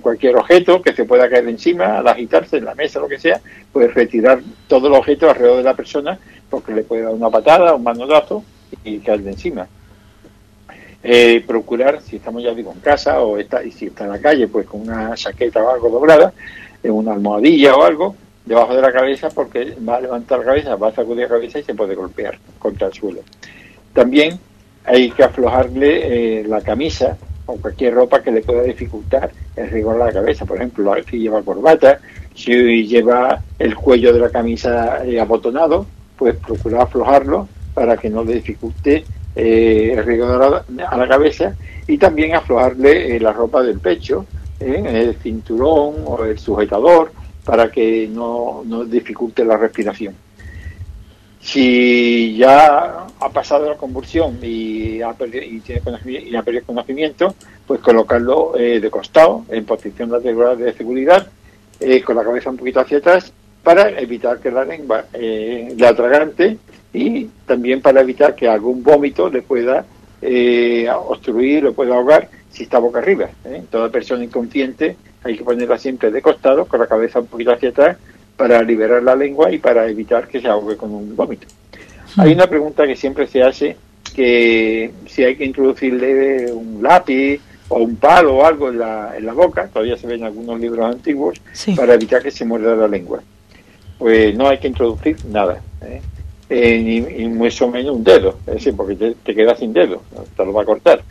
cualquier 0.01 0.35
objeto 0.37 0.81
que 0.81 0.93
se 0.93 1.05
pueda 1.05 1.29
caer 1.29 1.47
encima, 1.47 1.97
al 1.97 2.07
agitarse 2.07 2.57
en 2.57 2.65
la 2.65 2.75
mesa, 2.75 2.99
lo 2.99 3.07
que 3.07 3.19
sea, 3.19 3.41
pues 3.71 3.93
retirar 3.93 4.39
todo 4.67 4.87
el 4.87 4.93
objeto 4.93 5.29
alrededor 5.29 5.57
de 5.57 5.63
la 5.63 5.75
persona 5.75 6.17
porque 6.49 6.73
le 6.73 6.83
puede 6.83 7.03
dar 7.03 7.13
una 7.13 7.29
patada, 7.29 7.75
un 7.75 7.83
manotazo 7.83 8.43
y 8.83 8.99
caer 8.99 9.21
de 9.21 9.31
encima. 9.31 9.67
Eh, 11.03 11.43
procurar, 11.45 12.01
si 12.01 12.17
estamos 12.17 12.43
ya 12.43 12.53
digo 12.53 12.71
en 12.73 12.79
casa 12.79 13.21
o 13.21 13.37
está, 13.37 13.63
y 13.63 13.71
si 13.71 13.87
está 13.87 14.05
en 14.05 14.11
la 14.11 14.19
calle, 14.19 14.47
pues 14.47 14.65
con 14.65 14.81
una 14.81 15.13
chaqueta 15.15 15.63
o 15.63 15.69
algo 15.69 15.89
doblada, 15.89 16.33
en 16.83 16.91
una 16.91 17.13
almohadilla 17.13 17.75
o 17.75 17.83
algo, 17.83 18.15
debajo 18.47 18.75
de 18.75 18.81
la 18.81 18.91
cabeza, 18.91 19.29
porque 19.29 19.75
va 19.87 19.97
a 19.97 20.01
levantar 20.01 20.39
la 20.39 20.45
cabeza, 20.45 20.75
va 20.75 20.87
a 20.87 20.93
sacudir 20.93 21.23
la 21.23 21.35
cabeza 21.35 21.59
y 21.59 21.63
se 21.63 21.75
puede 21.75 21.95
golpear 21.95 22.37
contra 22.57 22.87
el 22.87 22.93
suelo. 22.93 23.19
También 23.93 24.39
hay 24.85 25.11
que 25.11 25.23
aflojarle 25.23 26.39
eh, 26.39 26.43
la 26.47 26.61
camisa 26.61 27.17
o 27.45 27.57
cualquier 27.57 27.93
ropa 27.93 28.21
que 28.21 28.31
le 28.31 28.41
pueda 28.41 28.61
dificultar 28.63 29.31
el 29.55 29.69
rigor 29.69 30.01
a 30.01 30.05
la 30.05 30.13
cabeza. 30.13 30.45
Por 30.45 30.57
ejemplo, 30.57 30.93
si 31.09 31.19
lleva 31.19 31.41
corbata, 31.41 31.99
si 32.35 32.85
lleva 32.85 33.41
el 33.57 33.75
cuello 33.75 34.13
de 34.13 34.19
la 34.19 34.29
camisa 34.29 35.05
eh, 35.05 35.19
abotonado, 35.19 35.85
pues 36.17 36.35
procurar 36.35 36.81
aflojarlo 36.81 37.47
para 37.73 37.97
que 37.97 38.09
no 38.09 38.23
le 38.23 38.35
dificulte 38.35 39.03
eh, 39.35 39.93
el 39.97 40.03
rigor 40.03 40.63
a 40.79 40.97
la, 40.97 41.07
cabeza 41.07 41.55
y 41.87 41.97
también 41.97 42.35
aflojarle 42.35 43.15
eh, 43.15 43.19
la 43.19 43.33
ropa 43.33 43.61
del 43.61 43.79
pecho, 43.79 44.25
el 44.59 45.15
cinturón 45.21 45.95
o 46.05 46.25
el 46.25 46.39
sujetador 46.39 47.11
para 47.47 47.71
que 47.71 48.07
no, 48.07 48.61
no 48.65 48.85
dificulte 48.85 49.43
la 49.43 49.57
respiración. 49.57 50.13
Si 51.41 52.35
ya 52.35 53.07
ha 53.19 53.29
pasado 53.29 53.69
la 53.69 53.77
convulsión 53.77 54.37
y 54.43 55.01
ha 55.01 55.13
perdido, 55.13 55.45
y 55.45 55.61
tiene 55.61 55.81
conocimiento, 55.81 56.29
y 56.29 56.35
ha 56.35 56.43
perdido 56.43 56.65
conocimiento, 56.65 57.35
pues 57.65 57.79
colocarlo 57.79 58.51
de 58.53 58.89
costado, 58.91 59.45
en 59.49 59.63
posición 59.63 60.11
lateral 60.11 60.57
de 60.57 60.73
seguridad, 60.73 61.25
con 62.03 62.15
la 62.17 62.23
cabeza 62.25 62.49
un 62.49 62.57
poquito 62.57 62.81
hacia 62.81 62.97
atrás, 62.97 63.31
para 63.63 63.89
evitar 63.97 64.39
que 64.39 64.51
la 64.51 64.65
lengua 64.65 65.05
la 65.13 65.89
atragante 65.89 66.57
y 66.93 67.25
también 67.45 67.81
para 67.81 68.01
evitar 68.01 68.35
que 68.35 68.47
algún 68.47 68.83
vómito 68.83 69.29
le 69.29 69.41
pueda 69.41 69.85
eh, 70.21 70.89
obstruir 70.89 71.67
o 71.67 71.73
pueda 71.73 71.95
ahogar 71.95 72.29
si 72.49 72.63
está 72.63 72.79
boca 72.79 72.99
arriba. 72.99 73.29
¿eh? 73.45 73.63
Toda 73.69 73.89
persona 73.89 74.23
inconsciente 74.23 74.95
hay 75.27 75.37
que 75.37 75.43
ponerla 75.43 75.77
siempre 75.77 76.11
de 76.11 76.21
costado, 76.21 76.65
con 76.65 76.79
la 76.79 76.87
cabeza 76.87 77.19
un 77.19 77.27
poquito 77.27 77.51
hacia 77.51 77.69
atrás, 77.69 77.97
para 78.35 78.61
liberar 78.61 79.03
la 79.03 79.15
lengua 79.15 79.51
y 79.51 79.57
para 79.57 79.87
evitar 79.87 80.27
que 80.27 80.41
se 80.41 80.47
ahogue 80.47 80.77
con 80.77 80.93
un 80.93 81.15
vómito. 81.15 81.47
Hay 82.17 82.33
una 82.33 82.47
pregunta 82.47 82.85
que 82.85 82.95
siempre 82.95 83.27
se 83.27 83.43
hace, 83.43 83.75
que 84.15 84.91
si 85.07 85.23
hay 85.23 85.35
que 85.35 85.45
introducirle 85.45 86.51
un 86.51 86.81
lápiz 86.81 87.39
o 87.69 87.79
un 87.79 87.95
palo 87.97 88.37
o 88.37 88.45
algo 88.45 88.69
en 88.69 88.79
la, 88.79 89.13
en 89.17 89.25
la 89.25 89.33
boca, 89.33 89.67
todavía 89.67 89.97
se 89.97 90.07
ven 90.07 90.23
algunos 90.23 90.59
libros 90.59 90.85
antiguos, 90.85 91.39
para 91.75 91.93
evitar 91.93 92.23
que 92.23 92.31
se 92.31 92.45
muerda 92.45 92.75
la 92.75 92.87
lengua. 92.87 93.21
Pues 93.97 94.35
no 94.35 94.47
hay 94.47 94.59
que 94.59 94.67
introducir 94.67 95.17
nada. 95.25 95.61
¿eh? 95.81 96.01
eh, 96.49 97.03
ni, 97.17 97.27
mucho 97.27 97.67
menos 97.69 97.95
un 97.95 98.03
dedo, 98.03 98.37
es 98.47 98.55
decir, 98.55 98.75
porque 98.75 98.95
te, 98.95 99.15
te 99.15 99.35
quedas 99.35 99.59
sin 99.59 99.73
dedo, 99.73 100.01
te 100.35 100.45
lo 100.45 100.53
va 100.53 100.61
a 100.61 100.65
cortar. 100.65 101.01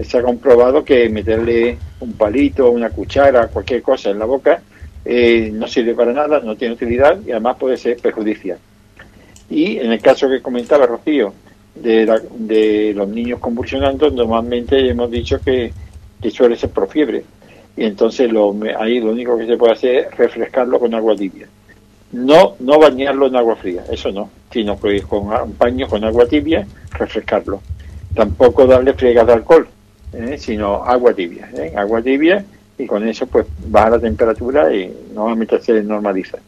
Se 0.00 0.18
ha 0.18 0.22
comprobado 0.22 0.84
que 0.84 1.08
meterle 1.08 1.76
un 2.00 2.14
palito, 2.14 2.70
una 2.70 2.90
cuchara, 2.90 3.48
cualquier 3.48 3.82
cosa 3.82 4.10
en 4.10 4.18
la 4.18 4.24
boca 4.24 4.62
eh, 5.04 5.50
no 5.52 5.66
sirve 5.66 5.94
para 5.94 6.12
nada, 6.12 6.40
no 6.40 6.56
tiene 6.56 6.74
utilidad 6.74 7.18
y 7.26 7.32
además 7.32 7.56
puede 7.58 7.76
ser 7.76 7.96
perjudicial. 7.98 8.58
Y 9.50 9.78
en 9.78 9.92
el 9.92 10.00
caso 10.00 10.28
que 10.28 10.40
comentaba 10.40 10.86
Rocío, 10.86 11.34
de, 11.74 12.06
de 12.36 12.92
los 12.94 13.08
niños 13.08 13.38
convulsionando, 13.40 14.10
normalmente 14.10 14.88
hemos 14.88 15.10
dicho 15.10 15.40
que, 15.40 15.72
que 16.20 16.30
suele 16.30 16.56
ser 16.56 16.70
por 16.70 16.88
fiebre. 16.88 17.24
Y 17.76 17.84
entonces 17.84 18.30
lo, 18.30 18.54
ahí 18.78 19.00
lo 19.00 19.10
único 19.10 19.36
que 19.36 19.46
se 19.46 19.56
puede 19.56 19.72
hacer 19.72 19.94
es 19.96 20.16
refrescarlo 20.16 20.78
con 20.78 20.94
agua 20.94 21.16
tibia. 21.16 21.48
No, 22.12 22.56
no 22.60 22.78
bañarlo 22.78 23.26
en 23.26 23.36
agua 23.36 23.56
fría, 23.56 23.84
eso 23.90 24.12
no, 24.12 24.30
sino 24.50 24.78
que 24.78 25.00
con 25.02 25.28
un 25.28 25.54
paño 25.54 25.88
con 25.88 26.04
agua 26.04 26.26
tibia, 26.26 26.66
refrescarlo. 26.92 27.62
Tampoco 28.14 28.66
darle 28.66 28.92
friegas 28.92 29.26
de 29.26 29.32
alcohol, 29.32 29.66
¿eh? 30.12 30.36
sino 30.38 30.84
agua 30.84 31.14
tibia, 31.14 31.48
¿eh? 31.54 31.72
agua 31.76 32.02
tibia 32.02 32.44
y 32.78 32.86
con 32.86 33.06
eso 33.06 33.26
pues 33.26 33.46
baja 33.66 33.90
la 33.90 33.98
temperatura 33.98 34.74
y 34.74 34.92
normalmente 35.14 35.60
se 35.60 35.82
normaliza. 35.82 36.38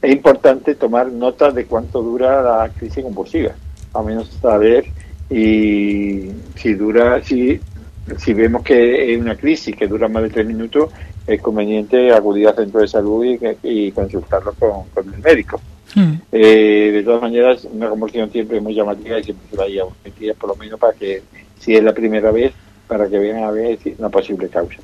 Es 0.00 0.12
importante 0.12 0.74
tomar 0.74 1.10
nota 1.10 1.50
de 1.50 1.64
cuánto 1.64 2.02
dura 2.02 2.42
la 2.42 2.68
crisis 2.70 3.02
convulsiva, 3.02 3.52
a 3.92 4.02
menos 4.02 4.28
saber 4.40 4.84
y 5.30 6.30
si 6.56 6.74
dura, 6.74 7.22
si, 7.22 7.58
si 8.18 8.34
vemos 8.34 8.62
que 8.62 9.14
es 9.14 9.20
una 9.20 9.36
crisis 9.36 9.74
que 9.74 9.86
dura 9.86 10.08
más 10.08 10.24
de 10.24 10.30
tres 10.30 10.46
minutos, 10.46 10.90
es 11.26 11.40
conveniente 11.40 12.12
acudir 12.12 12.48
al 12.48 12.56
centro 12.56 12.80
de 12.80 12.88
salud 12.88 13.24
y, 13.62 13.90
consultarlo 13.92 14.52
con, 14.58 15.14
el 15.14 15.20
médico. 15.20 15.60
Hmm. 15.94 16.14
Eh, 16.30 16.90
de 16.92 17.02
todas 17.02 17.22
maneras, 17.22 17.66
una 17.72 17.88
convulsión 17.88 18.30
siempre 18.30 18.58
es 18.58 18.62
muy 18.62 18.74
llamativa 18.74 19.18
y 19.18 19.24
siempre 19.24 19.46
se 19.50 19.56
va 19.56 19.64
a 19.64 19.68
ir 19.68 20.34
por 20.34 20.50
lo 20.50 20.56
menos 20.56 20.78
para 20.78 20.92
que, 20.92 21.22
si 21.58 21.74
es 21.74 21.82
la 21.82 21.94
primera 21.94 22.30
vez, 22.30 22.52
para 22.86 23.08
que 23.08 23.18
vean 23.18 23.44
a 23.44 23.50
ver 23.50 23.78
una 23.98 24.08
posible 24.08 24.48
causa. 24.48 24.78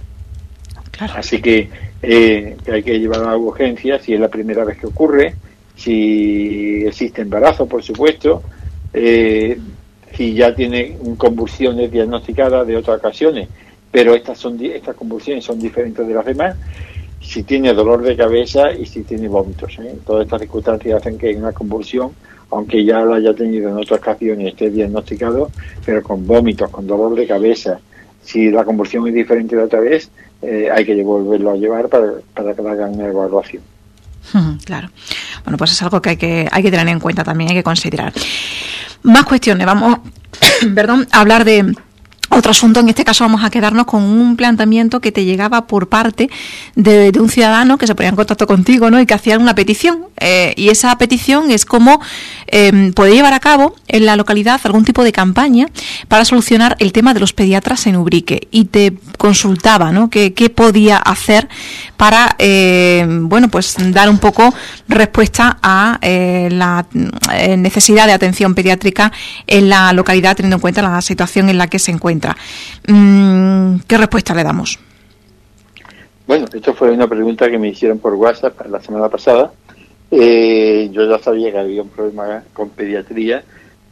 Así 1.14 1.40
que, 1.40 1.68
eh, 2.02 2.56
que 2.64 2.72
hay 2.72 2.82
que 2.82 2.98
llevar 2.98 3.22
a 3.24 3.36
urgencia 3.36 3.98
si 3.98 4.14
es 4.14 4.20
la 4.20 4.28
primera 4.28 4.64
vez 4.64 4.78
que 4.78 4.86
ocurre, 4.86 5.34
si 5.74 6.84
existe 6.86 7.22
embarazo, 7.22 7.66
por 7.66 7.82
supuesto, 7.82 8.42
eh, 8.92 9.58
si 10.14 10.34
ya 10.34 10.54
tiene 10.54 10.98
convulsiones 11.16 11.90
diagnosticadas 11.90 12.66
de 12.66 12.76
otras 12.76 12.98
ocasiones 12.98 13.48
pero 13.90 14.14
estas, 14.14 14.38
son, 14.38 14.62
estas 14.64 14.94
convulsiones 14.94 15.44
son 15.44 15.58
diferentes 15.58 16.06
de 16.06 16.14
las 16.14 16.24
demás 16.24 16.56
si 17.20 17.42
tiene 17.42 17.74
dolor 17.74 18.02
de 18.02 18.16
cabeza 18.16 18.72
y 18.72 18.86
si 18.86 19.02
tiene 19.02 19.28
vómitos. 19.28 19.78
¿eh? 19.78 19.96
Todas 20.06 20.24
estas 20.24 20.40
circunstancias 20.40 21.00
hacen 21.00 21.18
que 21.18 21.34
una 21.36 21.52
convulsión, 21.52 22.12
aunque 22.50 22.84
ya 22.84 23.04
la 23.04 23.16
haya 23.16 23.34
tenido 23.34 23.68
en 23.68 23.76
otras 23.76 24.00
ocasiones, 24.00 24.48
esté 24.48 24.70
diagnosticado, 24.70 25.50
pero 25.84 26.02
con 26.02 26.26
vómitos, 26.26 26.70
con 26.70 26.86
dolor 26.86 27.14
de 27.14 27.26
cabeza, 27.26 27.78
si 28.22 28.50
la 28.50 28.64
convulsión 28.64 29.06
es 29.09 29.14
diferente 29.14 29.56
de 29.56 29.62
otra 29.62 29.80
vez, 29.80 30.11
eh, 30.42 30.68
hay 30.72 30.85
que 30.85 31.02
volverlo 31.02 31.50
a 31.50 31.56
llevar 31.56 31.88
para, 31.88 32.12
para 32.35 32.54
que 32.54 32.61
hagan 32.62 32.94
una 32.94 33.09
evaluación. 33.09 33.62
Claro. 34.64 34.90
Bueno, 35.44 35.56
pues 35.56 35.72
es 35.72 35.83
algo 35.83 36.00
que 36.00 36.11
hay 36.11 36.16
que, 36.16 36.48
hay 36.50 36.62
que 36.62 36.70
tener 36.70 36.88
en 36.88 37.00
cuenta 37.00 37.24
también, 37.24 37.50
hay 37.50 37.56
que 37.56 37.62
considerar. 37.62 38.12
Más 39.02 39.24
cuestiones. 39.24 39.66
Vamos, 39.66 39.98
perdón, 40.74 41.06
a 41.11 41.20
hablar 41.20 41.44
de 41.44 41.74
otro 42.40 42.50
asunto, 42.50 42.81
en 42.81 42.88
este 42.88 43.05
caso 43.05 43.22
vamos 43.22 43.44
a 43.44 43.50
quedarnos 43.50 43.87
con 43.87 44.03
un 44.03 44.35
planteamiento 44.35 45.00
que 45.00 45.12
te 45.12 45.24
llegaba 45.24 45.66
por 45.66 45.88
parte 45.88 46.31
de, 46.74 47.12
un 47.20 47.29
ciudadano 47.29 47.79
que 47.79 47.87
se 47.87 47.94
ponía 47.94 48.09
en 48.09 48.16
contacto 48.16 48.46
contigo 48.46 48.90
¿no? 48.90 49.00
y 49.00 49.07
que 49.07 49.14
hacía 49.14 49.38
una 49.38 49.55
petición. 49.55 50.07
Eh, 50.18 50.55
y 50.57 50.68
esa 50.68 50.96
petición 50.98 51.50
es 51.50 51.64
cómo 51.64 52.00
eh, 52.46 52.92
puede 52.94 53.14
llevar 53.14 53.33
a 53.33 53.40
cabo 53.40 53.74
en 53.88 54.07
la 54.07 54.16
localidad 54.16 54.61
algún 54.64 54.85
tipo 54.85 55.05
de 55.05 55.12
campaña 55.12 55.66
para 56.09 56.24
solucionar 56.24 56.76
el 56.79 56.92
tema 56.92 57.14
de 57.14 57.20
los 57.20 57.33
pediatras 57.33 57.87
en 57.87 57.96
Ubrique. 57.96 58.48
Y 58.50 58.64
te 58.64 58.94
consultaba 59.18 59.92
¿no? 59.92 60.11
qué, 60.11 60.33
podía 60.55 60.96
hacer 60.96 61.48
para 61.96 62.35
eh, 62.38 63.07
bueno 63.07 63.48
pues 63.48 63.76
dar 63.92 64.09
un 64.09 64.18
poco 64.18 64.53
respuesta 64.88 65.59
a 65.62 65.98
eh, 66.03 66.48
la 66.50 66.87
necesidad 67.57 68.07
de 68.07 68.12
atención 68.12 68.55
pediátrica 68.55 69.12
en 69.46 69.68
la 69.68 69.92
localidad 69.92 70.37
teniendo 70.37 70.57
en 70.57 70.61
cuenta 70.61 70.83
la 70.83 71.00
situación 71.03 71.50
en 71.50 71.59
la 71.59 71.66
que 71.66 71.79
se 71.79 71.90
encuentra. 71.90 72.29
Mm, 72.88 73.76
¿Qué 73.86 73.96
respuesta 73.96 74.34
le 74.34 74.44
damos? 74.44 74.78
Bueno, 76.26 76.46
esto 76.52 76.74
fue 76.74 76.90
una 76.92 77.08
pregunta 77.08 77.50
que 77.50 77.58
me 77.58 77.68
hicieron 77.68 77.98
por 77.98 78.14
WhatsApp 78.14 78.66
la 78.68 78.80
semana 78.80 79.08
pasada. 79.08 79.52
Eh, 80.10 80.88
yo 80.92 81.08
ya 81.08 81.18
sabía 81.18 81.52
que 81.52 81.58
había 81.58 81.82
un 81.82 81.88
problema 81.88 82.42
con 82.52 82.70
pediatría 82.70 83.42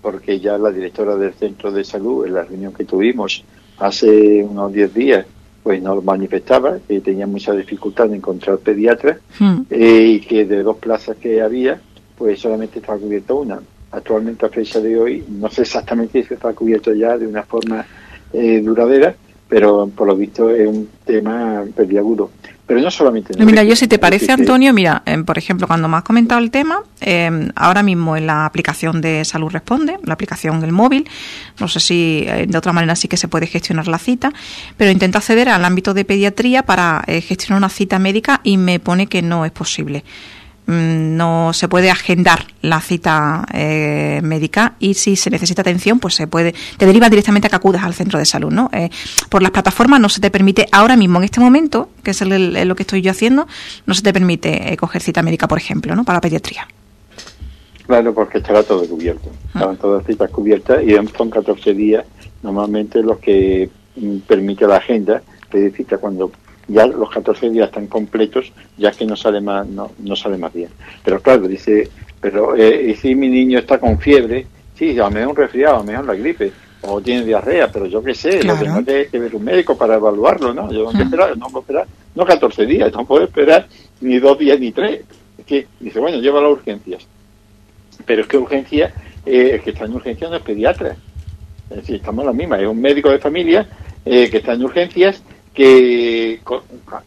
porque 0.01 0.40
ya 0.40 0.59
la 0.59 0.70
directora 0.70 1.16
del 1.16 1.35
centro 1.35 1.72
de 1.72 1.85
salud, 1.85 2.27
en 2.27 2.35
la 2.35 2.44
reunión 2.44 2.72
que 2.72 2.85
tuvimos 2.85 3.44
hace 3.79 4.44
unos 4.44 4.72
10 4.72 4.94
días, 4.94 5.27
pues 5.62 5.83
nos 5.83 6.03
manifestaba 6.05 6.79
que 6.87 7.01
tenía 7.01 7.27
mucha 7.27 7.53
dificultad 7.53 8.07
en 8.07 8.14
encontrar 8.14 8.59
pediatras 8.59 9.18
hmm. 9.38 9.62
eh, 9.70 10.03
y 10.14 10.20
que 10.20 10.44
de 10.44 10.62
dos 10.62 10.77
plazas 10.79 11.16
que 11.16 11.42
había, 11.42 11.81
pues 12.16 12.40
solamente 12.40 12.79
estaba 12.79 12.98
cubierta 12.98 13.35
una. 13.35 13.61
Actualmente 13.90 14.46
a 14.46 14.48
fecha 14.48 14.81
de 14.81 14.98
hoy, 14.98 15.24
no 15.29 15.51
sé 15.51 15.62
exactamente 15.62 16.22
si 16.22 16.35
está 16.35 16.53
cubierto 16.53 16.92
ya 16.94 17.16
de 17.16 17.27
una 17.27 17.42
forma 17.42 17.85
eh, 18.33 18.61
duradera, 18.62 19.14
pero 19.49 19.91
por 19.95 20.07
lo 20.07 20.17
visto 20.17 20.51
es 20.51 20.69
un 20.69 20.88
tema 21.05 21.64
peliagudo. 21.75 22.31
Pero 22.69 22.83
no 22.83 22.91
solamente. 22.91 23.33
mira, 23.43 23.64
yo 23.64 23.75
si 23.75 23.88
te 23.88 23.99
parece, 23.99 24.31
Antonio, 24.31 24.75
mira, 24.75 25.03
em, 25.07 25.25
por 25.25 25.38
ejemplo, 25.38 25.67
cuando 25.67 25.88
me 25.88 25.97
has 25.97 26.03
comentado 26.03 26.38
el 26.38 26.51
tema, 26.51 26.83
em, 27.01 27.49
ahora 27.57 27.83
mismo 27.83 28.14
en 28.14 28.27
la 28.27 28.45
aplicación 28.45 29.01
de 29.01 29.25
Salud 29.25 29.49
Responde, 29.49 29.97
la 30.05 30.12
aplicación 30.12 30.61
del 30.61 30.73
móvil, 30.73 31.09
no 31.59 31.67
sé 31.67 31.81
si 31.81 32.27
eh, 32.29 32.45
de 32.47 32.59
otra 32.59 32.75
manera 32.75 32.95
sí 32.95 33.09
que 33.09 33.17
se 33.17 33.27
puede 33.27 33.47
gestionar 33.47 33.88
la 33.88 33.97
cita, 33.97 34.35
pero 34.77 34.91
intento 34.91 35.17
acceder 35.17 35.49
al 35.49 35.64
ámbito 35.64 35.95
de 35.95 36.05
pediatría 36.05 36.62
para 36.62 37.03
eh, 37.07 37.23
gestionar 37.23 37.57
una 37.57 37.71
cita 37.71 37.99
médica 37.99 38.43
y 38.45 38.59
me 38.59 38.81
pone 38.81 39.07
que 39.07 39.23
no 39.23 39.47
es 39.47 39.51
posible. 39.51 40.05
Mm, 40.69 41.17
no 41.17 41.55
se 41.55 41.67
puede 41.67 41.91
agendar 41.91 42.41
la 42.61 42.83
cita 42.83 43.47
eh, 43.55 44.21
médica 44.23 44.75
y 44.79 44.93
si 44.93 45.17
se 45.17 45.31
necesita 45.31 45.63
atención, 45.63 45.99
pues 45.99 46.15
se 46.15 46.27
puede, 46.27 46.55
te 46.77 46.85
deriva 46.85 47.09
directamente 47.09 47.47
a 47.47 47.51
que 47.51 47.57
acudas 47.57 47.85
al 47.85 47.95
centro 47.95 48.19
de 48.19 48.27
salud, 48.27 48.53
¿no? 48.53 48.69
Eh, 48.75 48.91
por 49.31 49.41
las 49.41 49.51
plataformas 49.51 49.99
no 49.99 50.11
se 50.11 50.21
te 50.21 50.31
permite, 50.31 50.67
ahora 50.71 50.95
mismo, 50.95 51.21
en 51.21 51.25
este 51.25 51.41
momento, 51.41 51.89
que 52.03 52.11
es 52.11 52.21
lo 52.21 52.77
que 52.77 52.83
estoy 52.83 53.01
yo 53.01 53.11
haciendo, 53.11 53.47
no 53.87 53.95
se 53.95 54.03
te 54.03 54.13
permite 54.13 54.71
eh, 54.71 54.77
coger 54.77 55.01
cita 55.01 55.23
médica, 55.23 55.49
por 55.49 55.57
ejemplo, 55.57 55.97
¿no? 55.97 56.05
Para 56.05 56.21
pediatría. 56.21 56.69
Claro, 57.87 58.13
porque 58.13 58.37
estará 58.37 58.63
todo 58.63 58.87
cubierto. 58.87 59.31
Ah. 59.31 59.61
Estaban 59.61 59.77
todas 59.79 60.03
las 60.03 60.07
citas 60.07 60.31
cubiertas 60.31 60.83
y 60.85 60.95
son 61.17 61.31
14 61.31 61.73
días 61.73 62.05
normalmente 62.43 63.03
los 63.03 63.17
que 63.21 63.71
mm, 63.97 64.19
permite 64.19 64.67
la 64.67 64.77
agenda 64.77 65.23
pedir 65.51 65.73
cita 65.75 65.97
cuando 65.97 66.31
ya 66.69 66.87
los 66.87 67.11
14 67.11 67.51
días 67.51 67.69
están 67.69 67.87
completos, 67.87 68.53
ya 68.77 68.93
que 68.93 69.07
no 69.07 69.17
sale 69.17 69.41
más, 69.41 69.67
no, 69.67 69.91
no 69.99 70.15
sale 70.15 70.37
más 70.37 70.53
bien. 70.53 70.69
Pero 71.03 71.21
claro, 71.21 71.49
dice, 71.49 71.89
pero 72.21 72.55
eh, 72.55 72.95
si 73.01 73.15
mi 73.15 73.29
niño 73.29 73.59
está 73.59 73.79
con 73.79 73.99
fiebre, 73.99 74.47
sí, 74.77 74.91
a 74.99 75.05
lo 75.05 75.11
mejor 75.11 75.31
un 75.31 75.37
resfriado, 75.37 75.77
a 75.77 75.79
lo 75.79 75.85
mejor 75.85 76.07
la 76.07 76.15
gripe, 76.15 76.53
o 76.83 77.01
tiene 77.01 77.25
diarrea, 77.25 77.71
pero 77.73 77.87
yo 77.87 78.03
qué 78.03 78.15
sé, 78.15 78.43
lo 78.45 78.55
tengo 78.55 78.85
que, 78.85 79.09
ver 79.19 79.35
un 79.35 79.45
médico 79.45 79.77
para 79.77 79.97
evaluarlo, 79.97 80.55
¿no? 80.55 80.71
Yo 80.71 80.85
no 80.85 80.93
puedo 80.93 81.05
esperar, 81.05 81.37
no 81.37 81.47
puedo 81.47 81.61
esperar, 81.61 81.87
no 82.15 82.25
14 82.25 82.67
días, 82.67 82.93
no 82.93 83.05
puedo 83.05 83.25
esperar 83.25 83.67
ni 84.01 84.19
dos 84.19 84.39
días 84.39 84.61
ni 84.61 84.71
tres. 84.71 85.01
Es 85.39 85.45
que 85.45 85.67
dice, 85.81 85.99
bueno, 85.99 86.19
lleva 86.19 86.41
las 86.41 86.53
urgencias. 86.53 87.07
Pero 88.07 88.23
es 88.23 88.29
que 88.29 88.39
urgencia, 88.39 88.93
eh, 89.27 89.51
el 89.55 89.61
que 89.61 89.71
está 89.71 89.87
en 89.87 89.95
urgencias 89.95 90.31
no 90.31 90.37
es 90.37 90.43
pediatra. 90.43 90.97
Es 91.71 91.77
decir, 91.77 91.97
estamos 91.97 92.23
en 92.23 92.27
la 92.27 92.33
misma, 92.33 92.61
es 92.61 92.67
un 92.67 92.81
médico 92.81 93.11
de 93.11 93.19
familia 93.19 93.67
eh, 94.05 94.31
que 94.31 94.39
está 94.39 94.53
en 94.53 94.65
urgencias 94.65 95.23
que 95.59 96.38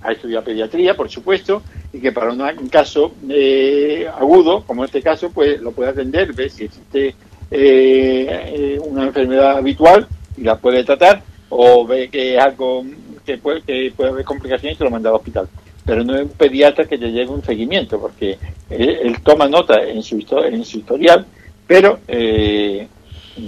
ha 0.01 0.11
estudiado 0.11 0.43
pediatría, 0.43 0.93
por 0.93 1.09
supuesto, 1.09 1.63
y 1.93 2.01
que 2.01 2.11
para 2.11 2.33
un 2.33 2.67
caso 2.67 3.13
eh, 3.29 4.05
agudo, 4.13 4.65
como 4.67 4.83
este 4.83 5.01
caso, 5.01 5.31
pues 5.31 5.61
lo 5.61 5.71
puede 5.71 5.91
atender, 5.91 6.33
ve 6.33 6.49
si 6.49 6.65
existe 6.65 7.15
eh, 7.49 8.77
una 8.83 9.03
enfermedad 9.03 9.57
habitual 9.57 10.05
y 10.35 10.41
la 10.41 10.57
puede 10.57 10.83
tratar, 10.83 11.23
o 11.47 11.87
ve 11.87 12.09
que 12.09 12.35
es 12.35 12.41
algo 12.41 12.83
que 13.25 13.37
puede, 13.37 13.61
que 13.61 13.93
puede 13.95 14.09
haber 14.09 14.25
complicaciones 14.25 14.75
y 14.75 14.79
se 14.79 14.83
lo 14.83 14.91
manda 14.91 15.09
al 15.09 15.15
hospital. 15.15 15.47
Pero 15.85 16.03
no 16.03 16.13
es 16.15 16.23
un 16.23 16.29
pediatra 16.31 16.83
que 16.83 16.97
le 16.97 17.09
lleve 17.09 17.29
un 17.29 17.45
seguimiento, 17.45 18.01
porque 18.01 18.37
él, 18.69 19.15
toma 19.23 19.47
nota 19.47 19.81
en 19.81 20.03
su, 20.03 20.17
en 20.43 20.65
su 20.65 20.79
historial, 20.79 21.25
pero 21.65 21.99
eh, 22.05 22.85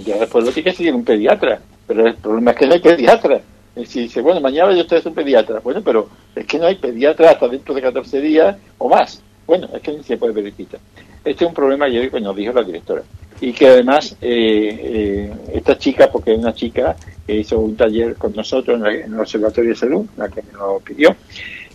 ya 0.02 0.16
después 0.16 0.46
lo 0.46 0.50
tiene 0.50 0.70
que 0.70 0.76
seguir 0.78 0.94
un 0.94 1.04
pediatra. 1.04 1.60
Pero 1.86 2.06
el 2.06 2.14
problema 2.14 2.52
es 2.52 2.56
que 2.56 2.66
no 2.66 2.72
hay 2.72 2.80
pediatra 2.80 3.42
si 3.82 4.02
dice, 4.02 4.20
bueno, 4.20 4.40
mañana 4.40 4.72
yo 4.72 4.82
estoy 4.82 5.02
un 5.04 5.14
pediatra. 5.14 5.60
Bueno, 5.60 5.82
pero 5.84 6.08
es 6.34 6.46
que 6.46 6.58
no 6.58 6.66
hay 6.66 6.76
pediatra 6.76 7.30
hasta 7.30 7.48
dentro 7.48 7.74
de 7.74 7.82
14 7.82 8.20
días 8.20 8.56
o 8.78 8.88
más. 8.88 9.20
Bueno, 9.46 9.68
es 9.74 9.82
que 9.82 9.92
ni 9.92 10.02
se 10.02 10.16
puede 10.16 10.32
pedir 10.32 10.54
Este 10.58 11.44
es 11.44 11.48
un 11.48 11.54
problema 11.54 11.90
que 11.90 12.20
nos 12.20 12.36
dijo 12.36 12.52
la 12.52 12.62
directora. 12.62 13.02
Y 13.40 13.52
que 13.52 13.66
además, 13.66 14.16
eh, 14.22 14.80
eh, 14.82 15.32
esta 15.52 15.76
chica, 15.76 16.10
porque 16.10 16.32
es 16.32 16.38
una 16.38 16.54
chica 16.54 16.96
que 17.26 17.36
hizo 17.36 17.58
un 17.58 17.76
taller 17.76 18.14
con 18.14 18.34
nosotros 18.34 18.80
en, 18.80 19.12
el 19.12 19.20
Observatorio 19.20 19.70
de 19.70 19.76
Salud, 19.76 20.06
la 20.16 20.28
que 20.28 20.42
lo 20.52 20.80
pidió, 20.80 21.16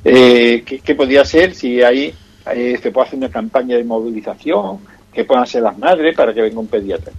eh, 0.04 0.64
¿qué, 0.66 0.96
podía 0.96 1.22
hacer 1.22 1.54
si 1.54 1.84
ahí 1.84 2.14
se 2.46 2.92
puede 2.92 3.08
hacer 3.08 3.20
una 3.20 3.30
campaña 3.30 3.76
de 3.76 3.84
movilización, 3.84 4.80
que 5.14 5.26
puedan 5.26 5.44
hacer 5.44 5.62
las 5.62 5.78
madres 5.78 6.16
para 6.16 6.34
que 6.34 6.42
venga 6.42 6.60
un 6.60 6.68
pediatra? 6.68 7.12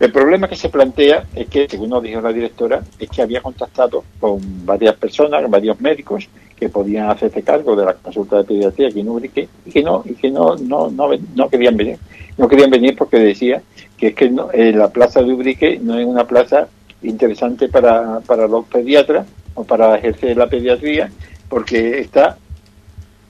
El 0.00 0.12
problema 0.12 0.48
que 0.48 0.54
se 0.54 0.68
plantea 0.68 1.24
es 1.34 1.48
que, 1.48 1.66
según 1.68 1.90
nos 1.90 2.02
dijo 2.02 2.20
la 2.20 2.32
directora, 2.32 2.82
es 3.00 3.08
que 3.08 3.20
había 3.20 3.40
contactado 3.40 4.04
con 4.20 4.40
varias 4.64 4.94
personas, 4.94 5.50
varios 5.50 5.80
médicos 5.80 6.28
que 6.56 6.68
podían 6.68 7.10
hacerse 7.10 7.42
cargo 7.42 7.74
de 7.74 7.84
la 7.84 7.94
consulta 7.94 8.36
de 8.38 8.44
pediatría 8.44 8.88
aquí 8.88 9.00
en 9.00 9.08
Ubrique 9.08 9.48
y 9.66 9.70
que 9.70 9.82
no 9.82 10.02
y 10.04 10.14
que 10.14 10.30
no 10.30 10.56
no, 10.56 10.88
no, 10.90 11.48
querían 11.48 11.76
venir. 11.76 11.98
No 12.36 12.46
querían 12.46 12.70
venir 12.70 12.94
porque 12.96 13.18
decía 13.18 13.60
que 13.96 14.08
es 14.08 14.14
que 14.14 14.32
eh, 14.52 14.72
la 14.72 14.90
plaza 14.90 15.20
de 15.22 15.32
Ubrique 15.32 15.80
no 15.82 15.98
es 15.98 16.06
una 16.06 16.26
plaza 16.26 16.68
interesante 17.02 17.68
para, 17.68 18.20
para 18.20 18.46
los 18.46 18.66
pediatras 18.66 19.26
o 19.54 19.64
para 19.64 19.96
ejercer 19.96 20.36
la 20.36 20.48
pediatría 20.48 21.10
porque 21.48 21.98
está 21.98 22.36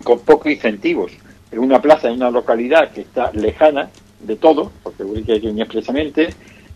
con 0.04 0.20
pocos 0.20 0.52
incentivos. 0.52 1.12
Es 1.50 1.59
una 1.59 1.81
plaza 1.81 2.09
en 2.09 2.16
una 2.16 2.31
localidad 2.31 2.90
que 2.90 3.00
está 3.02 3.31
lejana 3.33 3.88
de 4.20 4.37
todo, 4.37 4.72
porque 4.83 5.04
Ubrique 5.04 5.33
hay 5.33 5.40
que 5.40 5.48
expresamente, 5.48 6.28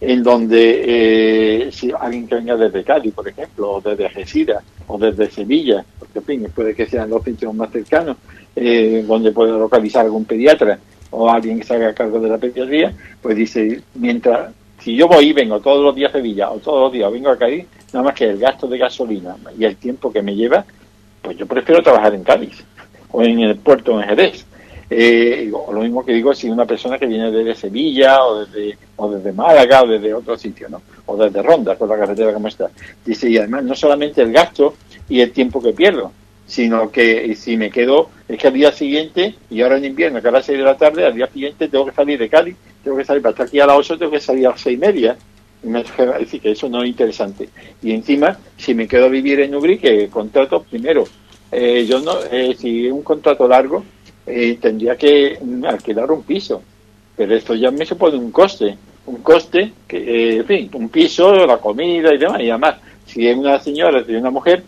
en 0.04 0.20
donde 0.20 0.82
eh, 0.84 1.70
si 1.70 1.92
alguien 1.92 2.26
que 2.26 2.34
venga 2.34 2.56
desde 2.56 2.82
Cádiz, 2.82 3.14
por 3.14 3.28
ejemplo, 3.28 3.74
o 3.74 3.80
desde 3.80 4.06
Algeciras, 4.06 4.64
o 4.88 4.98
desde 4.98 5.30
Sevilla, 5.30 5.84
porque 5.96 6.18
en 6.18 6.24
fin, 6.24 6.48
puede 6.52 6.74
que 6.74 6.86
sean 6.86 7.08
los 7.08 7.22
sitios 7.22 7.54
más 7.54 7.70
cercanos, 7.70 8.16
eh, 8.56 9.04
donde 9.06 9.30
pueda 9.30 9.56
localizar 9.56 10.04
algún 10.04 10.24
pediatra 10.24 10.76
o 11.10 11.30
alguien 11.30 11.60
que 11.60 11.66
se 11.66 11.74
haga 11.74 11.94
cargo 11.94 12.18
de 12.18 12.28
la 12.28 12.38
pediatría, 12.38 12.92
pues 13.22 13.36
dice, 13.36 13.80
mientras, 13.94 14.52
si 14.80 14.96
yo 14.96 15.06
voy 15.06 15.26
y 15.26 15.32
vengo 15.32 15.60
todos 15.60 15.84
los 15.84 15.94
días 15.94 16.10
a 16.10 16.14
Sevilla 16.14 16.50
o 16.50 16.58
todos 16.58 16.80
los 16.80 16.92
días 16.92 17.12
vengo 17.12 17.30
a 17.30 17.38
Cádiz, 17.38 17.66
nada 17.92 18.06
más 18.06 18.14
que 18.16 18.24
el 18.24 18.38
gasto 18.38 18.66
de 18.66 18.78
gasolina 18.78 19.36
y 19.56 19.64
el 19.64 19.76
tiempo 19.76 20.12
que 20.12 20.20
me 20.20 20.34
lleva, 20.34 20.64
pues 21.22 21.36
yo 21.36 21.46
prefiero 21.46 21.80
trabajar 21.80 22.12
en 22.12 22.24
Cádiz 22.24 22.64
o 23.12 23.22
en 23.22 23.38
el 23.38 23.54
puerto 23.54 24.00
en 24.00 24.08
Jerez 24.08 24.44
eh, 24.94 25.50
lo 25.50 25.80
mismo 25.80 26.04
que 26.04 26.12
digo 26.12 26.34
si 26.34 26.50
una 26.50 26.66
persona 26.66 26.98
que 26.98 27.06
viene 27.06 27.30
desde 27.30 27.54
Sevilla 27.54 28.24
o 28.24 28.44
desde, 28.44 28.76
o 28.96 29.10
desde 29.10 29.32
Málaga 29.32 29.82
o 29.82 29.86
desde 29.86 30.12
otro 30.12 30.36
sitio, 30.36 30.68
¿no? 30.68 30.82
O 31.06 31.16
desde 31.16 31.42
Ronda, 31.42 31.76
con 31.76 31.88
la 31.88 31.98
carretera 31.98 32.32
como 32.32 32.48
está. 32.48 32.70
Dice, 33.04 33.30
y 33.30 33.38
además 33.38 33.64
no 33.64 33.74
solamente 33.74 34.22
el 34.22 34.32
gasto 34.32 34.74
y 35.08 35.20
el 35.20 35.32
tiempo 35.32 35.62
que 35.62 35.72
pierdo, 35.72 36.12
sino 36.46 36.90
que 36.90 37.34
si 37.36 37.56
me 37.56 37.70
quedo, 37.70 38.10
es 38.28 38.38
que 38.38 38.48
al 38.48 38.52
día 38.52 38.72
siguiente, 38.72 39.34
y 39.48 39.62
ahora 39.62 39.78
en 39.78 39.86
invierno, 39.86 40.20
que 40.20 40.28
a 40.28 40.32
las 40.32 40.46
6 40.46 40.58
de 40.58 40.64
la 40.64 40.76
tarde, 40.76 41.06
al 41.06 41.14
día 41.14 41.26
siguiente 41.26 41.68
tengo 41.68 41.86
que 41.86 41.92
salir 41.92 42.18
de 42.18 42.28
Cali, 42.28 42.54
tengo 42.84 42.96
que 42.96 43.04
salir 43.04 43.22
para 43.22 43.30
estar 43.30 43.46
aquí 43.46 43.60
a 43.60 43.66
las 43.66 43.76
8, 43.76 43.98
tengo 43.98 44.12
que 44.12 44.20
salir 44.20 44.46
a 44.46 44.50
las 44.50 44.60
6 44.60 44.76
y 44.76 44.78
media. 44.78 45.16
Y 45.64 45.68
me, 45.68 45.80
es 45.80 45.96
decir, 45.96 46.40
que 46.40 46.50
eso 46.50 46.68
no 46.68 46.82
es 46.82 46.88
interesante. 46.88 47.48
Y 47.82 47.92
encima, 47.92 48.36
si 48.56 48.74
me 48.74 48.88
quedo 48.88 49.06
a 49.06 49.08
vivir 49.08 49.40
en 49.40 49.58
que 49.78 50.08
contrato, 50.08 50.62
primero, 50.64 51.04
eh, 51.50 51.86
yo 51.88 52.00
no, 52.00 52.16
eh, 52.30 52.56
si 52.58 52.90
un 52.90 53.02
contrato 53.02 53.46
largo, 53.46 53.84
eh, 54.26 54.58
tendría 54.60 54.96
que 54.96 55.38
alquilar 55.66 56.10
un 56.10 56.22
piso. 56.22 56.62
Pero 57.16 57.34
esto 57.34 57.54
ya 57.54 57.70
me 57.70 57.84
supone 57.84 58.16
un 58.16 58.30
coste, 58.30 58.76
un 59.06 59.16
coste, 59.16 59.72
que, 59.86 60.38
eh, 60.38 60.44
fin, 60.44 60.70
un 60.74 60.88
piso, 60.88 61.46
la 61.46 61.58
comida 61.58 62.14
y 62.14 62.18
demás. 62.18 62.40
Y 62.40 62.50
además, 62.50 62.76
si 63.06 63.26
es 63.26 63.36
una 63.36 63.58
señora, 63.58 64.04
si 64.04 64.14
es 64.14 64.20
una 64.20 64.30
mujer, 64.30 64.62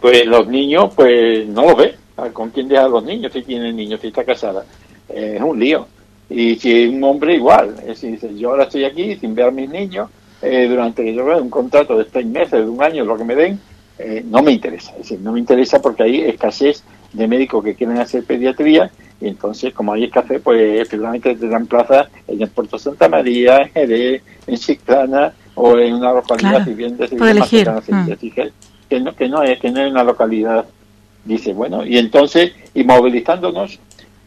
pues 0.00 0.26
los 0.26 0.46
niños, 0.48 0.92
pues 0.94 1.46
no 1.46 1.66
lo 1.66 1.76
ve. 1.76 1.94
¿Con 2.32 2.50
quién 2.50 2.68
deja 2.68 2.86
los 2.88 3.02
niños 3.04 3.32
si 3.32 3.42
tiene 3.42 3.72
niños, 3.72 4.00
si 4.00 4.08
está 4.08 4.24
casada? 4.24 4.64
es 5.08 5.40
un 5.40 5.58
lío. 5.58 5.86
Y 6.28 6.56
si 6.56 6.84
es 6.84 6.90
un 6.90 7.02
hombre, 7.04 7.34
igual. 7.34 7.74
Es 7.86 8.00
decir, 8.00 8.34
yo 8.36 8.50
ahora 8.50 8.64
estoy 8.64 8.84
aquí 8.84 9.16
sin 9.16 9.34
ver 9.34 9.46
a 9.46 9.50
mis 9.50 9.68
niños 9.68 10.08
eh, 10.40 10.66
durante 10.68 11.12
yo 11.14 11.24
un 11.38 11.50
contrato 11.50 11.98
de 11.98 12.06
seis 12.10 12.26
meses, 12.26 12.52
de 12.52 12.68
un 12.68 12.82
año, 12.82 13.04
lo 13.04 13.16
que 13.16 13.24
me 13.24 13.34
den, 13.34 13.60
no 14.26 14.42
me 14.42 14.52
interesa. 14.52 14.92
Es 14.92 14.98
decir, 14.98 15.20
no 15.20 15.32
me 15.32 15.40
interesa 15.40 15.80
porque 15.80 16.02
hay 16.02 16.20
escasez 16.22 16.84
de 17.12 17.28
médicos 17.28 17.64
que 17.64 17.74
quieren 17.74 17.98
hacer 17.98 18.24
pediatría 18.24 18.90
y 19.20 19.28
entonces 19.28 19.72
como 19.72 19.92
hay 19.92 20.04
escasez 20.04 20.40
pues 20.42 20.80
efectivamente 20.80 21.34
te 21.36 21.48
dan 21.48 21.66
plaza 21.66 22.08
en 22.26 22.42
el 22.42 22.48
Puerto 22.48 22.78
Santa 22.78 23.08
María, 23.08 23.58
en 23.58 23.70
Jerez, 23.70 24.22
en 24.46 24.56
Chiclana 24.56 25.32
o 25.54 25.78
en 25.78 25.94
una 25.94 26.12
localidad 26.12 26.64
cercana, 26.64 27.44
mm. 27.44 28.88
que, 28.88 29.00
no, 29.00 29.14
que 29.14 29.28
no 29.28 29.42
es 29.42 29.60
que 29.60 29.70
no 29.70 29.80
es 29.80 29.90
una 29.90 30.04
localidad. 30.04 30.66
Dice 31.24 31.52
bueno 31.52 31.86
y 31.86 31.98
entonces 31.98 32.52
y 32.74 32.82
movilizándonos 32.82 33.78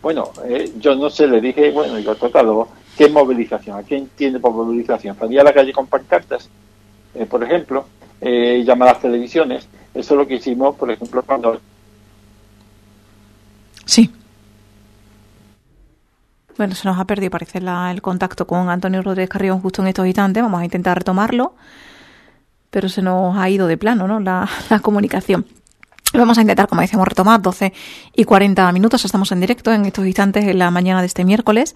bueno 0.01 0.31
eh, 0.47 0.71
yo 0.79 0.95
no 0.95 1.09
sé 1.09 1.27
le 1.27 1.41
dije 1.41 1.71
bueno 1.71 1.95
digo 1.95 2.15
tratado 2.15 2.69
qué 2.97 3.09
movilización 3.09 3.77
a 3.77 3.83
quién 3.83 4.03
entiende 4.03 4.39
por 4.39 4.53
movilización 4.53 5.17
salía 5.17 5.41
a 5.41 5.43
la 5.43 5.53
calle 5.53 5.73
con 5.73 5.87
pancartas 5.87 6.49
eh, 7.15 7.25
por 7.25 7.43
ejemplo 7.43 7.85
eh, 8.21 8.63
llamar 8.65 8.89
a 8.89 8.91
las 8.93 9.01
televisiones. 9.01 9.67
Eso 9.93 10.13
es 10.13 10.17
lo 10.17 10.27
que 10.27 10.35
hicimos 10.35 10.75
por 10.75 10.89
ejemplo 10.89 11.21
cuando 11.23 11.59
Sí. 13.85 14.11
Bueno, 16.57 16.73
se 16.73 16.87
nos 16.87 16.97
ha 16.97 17.05
perdido, 17.05 17.31
parece, 17.31 17.59
el 17.59 18.01
contacto 18.01 18.47
con 18.47 18.69
Antonio 18.69 19.01
Rodríguez 19.01 19.29
Carrión 19.29 19.61
justo 19.61 19.81
en 19.81 19.89
estos 19.89 20.07
instantes. 20.07 20.41
Vamos 20.41 20.61
a 20.61 20.65
intentar 20.65 20.97
retomarlo, 20.97 21.53
pero 22.69 22.87
se 22.87 23.01
nos 23.01 23.37
ha 23.37 23.49
ido 23.49 23.67
de 23.67 23.77
plano, 23.77 24.07
¿no? 24.07 24.19
La, 24.19 24.47
la 24.69 24.79
comunicación. 24.79 25.45
Vamos 26.17 26.37
a 26.37 26.41
intentar, 26.41 26.67
como 26.67 26.81
decíamos, 26.81 27.07
retomar 27.07 27.41
12 27.41 27.73
y 28.15 28.23
40 28.23 28.71
minutos. 28.71 29.03
Estamos 29.03 29.31
en 29.33 29.41
directo 29.41 29.73
en 29.73 29.85
estos 29.85 30.05
instantes 30.05 30.45
en 30.45 30.57
la 30.57 30.71
mañana 30.71 31.01
de 31.01 31.07
este 31.07 31.25
miércoles, 31.25 31.75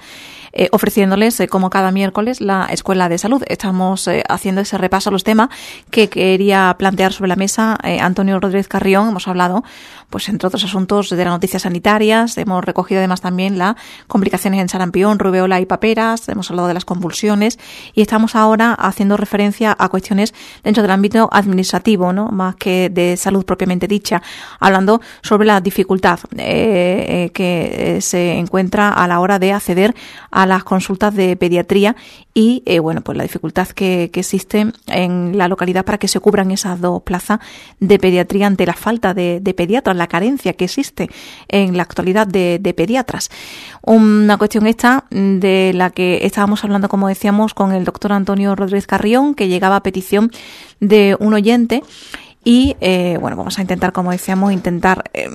eh, 0.54 0.70
ofreciéndoles, 0.72 1.40
eh, 1.42 1.48
como 1.50 1.70
cada 1.70 1.92
miércoles, 1.92 2.40
la 2.40 2.66
Escuela 2.72 3.10
de 3.10 3.18
Salud. 3.18 3.44
Estamos 3.48 4.08
eh, 4.08 4.24
haciendo 4.30 4.62
ese 4.62 4.78
repaso 4.78 5.10
a 5.10 5.12
los 5.12 5.26
temas 5.26 5.50
que 5.92 6.10
quería 6.10 6.74
plantear 6.80 7.12
sobre 7.12 7.28
la 7.28 7.36
mesa 7.36 7.78
Antonio 8.02 8.40
Rodríguez 8.40 8.70
Carrión. 8.70 9.10
Hemos 9.10 9.28
hablado, 9.28 9.64
pues, 10.10 10.30
entre 10.30 10.48
otros 10.48 10.64
asuntos, 10.64 11.10
de 11.10 11.18
las 11.18 11.34
noticias 11.34 11.64
sanitarias. 11.64 12.38
Hemos 12.38 12.64
recogido 12.64 13.00
además 13.00 13.22
también 13.22 13.58
las 13.58 13.76
complicaciones 14.08 14.62
en 14.62 14.70
sarampión, 14.70 15.20
rubeola 15.20 15.60
y 15.60 15.66
paperas. 15.66 16.30
Hemos 16.30 16.50
hablado 16.50 16.70
de 16.70 16.74
las 16.74 16.86
convulsiones 16.86 17.60
y 17.94 18.02
estamos 18.02 18.36
ahora 18.36 18.74
haciendo 18.74 19.18
referencia 19.18 19.76
a 19.78 19.90
cuestiones 19.90 20.34
dentro 20.64 20.82
del 20.82 20.92
ámbito 20.92 21.30
administrativo, 21.32 22.14
¿no? 22.14 22.30
Más 22.30 22.56
que 22.56 22.90
de 22.90 23.18
salud 23.18 23.44
propiamente 23.44 23.88
dicha 23.88 24.22
hablando 24.60 25.02
sobre 25.22 25.48
la 25.48 25.62
dificultad 25.62 26.20
eh, 26.38 27.06
eh, 27.26 27.32
que 27.34 27.98
eh, 27.98 28.02
se 28.02 28.34
encuentra 28.34 28.90
a 28.90 29.08
la 29.08 29.20
hora 29.20 29.40
de 29.40 29.54
acceder 29.54 29.96
a 30.32 30.46
las 30.46 30.64
consultas 30.64 31.16
de 31.16 31.36
pediatría 31.36 31.96
y 32.34 32.64
bueno 32.80 33.02
pues 33.02 33.18
la 33.18 33.24
dificultad 33.24 33.68
que, 33.68 34.10
existe 34.14 34.68
en 34.88 35.38
la 35.38 35.48
localidad 35.48 35.84
para 35.84 35.98
que 35.98 36.08
se 36.08 36.20
cubran 36.20 36.52
esas 36.52 36.80
dos 36.80 37.02
plazas 37.04 37.40
de 37.80 38.00
pediatría 38.00 38.48
ante 38.48 38.66
la 38.66 38.74
falta 38.74 39.14
de, 39.14 39.54
pediatras, 39.56 39.96
la 39.96 40.08
carencia 40.08 40.54
que 40.54 40.66
existe 40.66 41.10
en 41.48 41.76
la 41.76 41.84
actualidad 41.84 42.28
de, 42.28 42.60
de 42.60 42.74
pediatras. 42.74 43.30
Una 43.82 44.38
cuestión 44.38 44.68
esta 44.68 45.06
de 45.10 45.72
la 45.74 45.90
que 45.90 46.20
estábamos 46.24 46.64
hablando, 46.64 46.90
como 46.90 47.08
decíamos, 47.08 47.54
con 47.54 47.72
el 47.72 47.86
doctor 47.86 48.14
Antonio 48.14 48.56
Rodríguez 48.56 48.88
Carrión, 48.88 49.36
que 49.36 49.48
llegaba 49.48 49.78
a 49.78 49.84
petición 49.84 50.32
de 50.80 51.16
un 51.20 51.34
oyente 51.34 51.84
y 52.50 52.76
eh, 52.82 53.20
bueno, 53.22 53.38
vamos 53.38 53.60
a 53.60 53.62
intentar, 53.62 53.92
como 53.92 54.10
decíamos, 54.10 54.52
intentar 54.52 55.04
eh, 55.14 55.30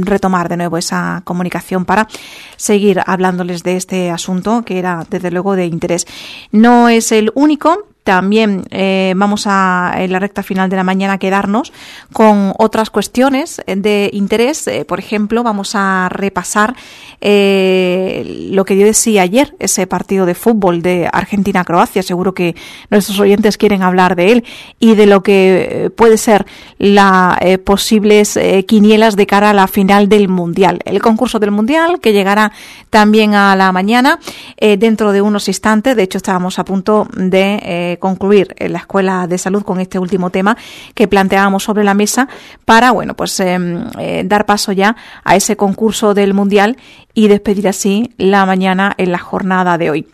retomar 0.00 0.48
de 0.48 0.56
nuevo 0.56 0.78
esa 0.78 1.20
comunicación 1.24 1.84
para 1.84 2.08
seguir 2.56 3.02
hablándoles 3.04 3.62
de 3.64 3.76
este 3.76 4.10
asunto 4.10 4.64
que 4.64 4.78
era 4.78 5.06
desde 5.10 5.30
luego 5.30 5.56
de 5.56 5.66
interés. 5.66 6.06
No 6.52 6.88
es 6.88 7.12
el 7.12 7.30
único, 7.34 7.88
también 8.04 8.64
eh, 8.70 9.14
vamos 9.16 9.46
a, 9.46 9.94
en 9.96 10.12
la 10.12 10.18
recta 10.18 10.42
final 10.42 10.68
de 10.68 10.76
la 10.76 10.84
mañana, 10.84 11.16
quedarnos 11.16 11.72
con 12.12 12.52
otras 12.58 12.90
cuestiones 12.90 13.62
de 13.66 14.10
interés. 14.12 14.66
Eh, 14.66 14.84
por 14.84 14.98
ejemplo, 14.98 15.42
vamos 15.42 15.72
a 15.74 16.10
repasar 16.10 16.76
eh, 17.22 18.48
lo 18.50 18.66
que 18.66 18.76
yo 18.76 18.84
decía 18.84 19.22
ayer, 19.22 19.56
ese 19.58 19.86
partido 19.86 20.26
de 20.26 20.34
fútbol 20.34 20.82
de 20.82 21.08
Argentina-Croacia. 21.10 22.02
Seguro 22.02 22.34
que 22.34 22.54
nuestros 22.90 23.18
oyentes 23.18 23.56
quieren 23.56 23.82
hablar 23.82 24.16
de 24.16 24.32
él 24.32 24.44
y 24.78 24.96
de 24.96 25.06
lo 25.06 25.22
que 25.22 25.90
puede 25.96 26.18
ser 26.18 26.44
las 26.78 27.38
posibles 27.64 28.38
quinielas 28.66 29.16
de 29.16 29.26
cara 29.26 29.50
a 29.50 29.54
la 29.54 29.66
final 29.66 30.10
del 30.10 30.28
Mundial. 30.28 30.80
El 30.84 31.00
concurso 31.00 31.38
del 31.38 31.52
Mundial 31.52 32.00
que 32.00 32.12
llegará 32.12 32.52
también 32.90 33.34
a 33.34 33.56
la 33.56 33.72
mañana 33.72 34.18
dentro 34.60 35.12
de 35.12 35.22
unos 35.22 35.48
instantes. 35.48 35.96
De 35.96 36.02
hecho, 36.02 36.18
estábamos 36.18 36.58
a 36.58 36.64
punto 36.66 37.08
de 37.16 37.93
concluir 37.98 38.54
en 38.58 38.72
la 38.72 38.78
Escuela 38.78 39.26
de 39.26 39.38
Salud 39.38 39.62
con 39.62 39.80
este 39.80 39.98
último 39.98 40.30
tema 40.30 40.56
que 40.94 41.08
planteábamos 41.08 41.64
sobre 41.64 41.84
la 41.84 41.94
mesa 41.94 42.28
para, 42.64 42.90
bueno, 42.92 43.14
pues 43.14 43.38
em, 43.40 43.84
eh, 43.98 44.22
dar 44.24 44.46
paso 44.46 44.72
ya 44.72 44.96
a 45.24 45.36
ese 45.36 45.56
concurso 45.56 46.14
del 46.14 46.34
Mundial 46.34 46.76
y 47.14 47.28
despedir 47.28 47.68
así 47.68 48.12
la 48.18 48.46
mañana 48.46 48.94
en 48.98 49.12
la 49.12 49.18
jornada 49.18 49.78
de 49.78 49.90
hoy. 49.90 50.06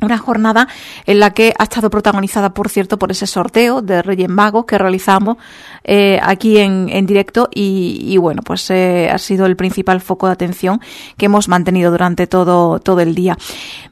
Una 0.00 0.16
jornada 0.16 0.68
en 1.06 1.18
la 1.18 1.30
que 1.30 1.52
ha 1.58 1.64
estado 1.64 1.90
protagonizada, 1.90 2.54
por 2.54 2.68
cierto, 2.68 2.98
por 2.98 3.10
ese 3.10 3.26
sorteo 3.26 3.82
de 3.82 4.00
Reyes 4.00 4.28
Magos 4.28 4.64
que 4.64 4.78
realizamos 4.78 5.38
eh, 5.82 6.20
aquí 6.22 6.58
en, 6.58 6.88
en 6.90 7.06
directo 7.06 7.48
y, 7.52 8.16
bueno, 8.18 8.42
pues 8.42 8.70
eh, 8.70 9.08
ha 9.10 9.18
sido 9.18 9.46
el 9.46 9.56
principal 9.56 10.00
foco 10.00 10.26
de 10.26 10.34
atención 10.34 10.80
que 11.16 11.26
hemos 11.26 11.48
mantenido 11.48 11.90
durante 11.90 12.26
todo, 12.26 12.78
todo 12.78 13.00
el 13.00 13.14
día. 13.14 13.36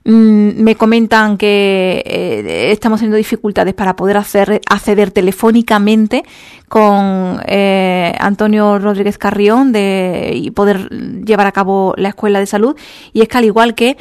Mm, 0.04 0.62
me 0.62 0.76
comentan 0.76 1.38
que 1.38 2.02
eh, 2.04 2.70
estamos 2.70 3.00
teniendo 3.00 3.16
dificultades 3.16 3.74
para 3.74 3.96
poder 3.96 4.18
hacer, 4.18 4.60
acceder 4.68 5.10
telefónicamente 5.10 6.22
con 6.68 7.40
Antonio 7.46 8.80
Rodríguez 8.80 9.18
Carrión 9.18 9.70
de, 9.70 10.32
y 10.34 10.50
poder 10.50 10.90
llevar 11.24 11.46
a 11.46 11.52
cabo 11.52 11.94
la 11.96 12.08
escuela 12.08 12.40
de 12.40 12.46
salud. 12.46 12.76
Y 13.12 13.22
es 13.22 13.28
que 13.28 13.38
al 13.38 13.44
igual 13.44 13.74
que 13.76 13.96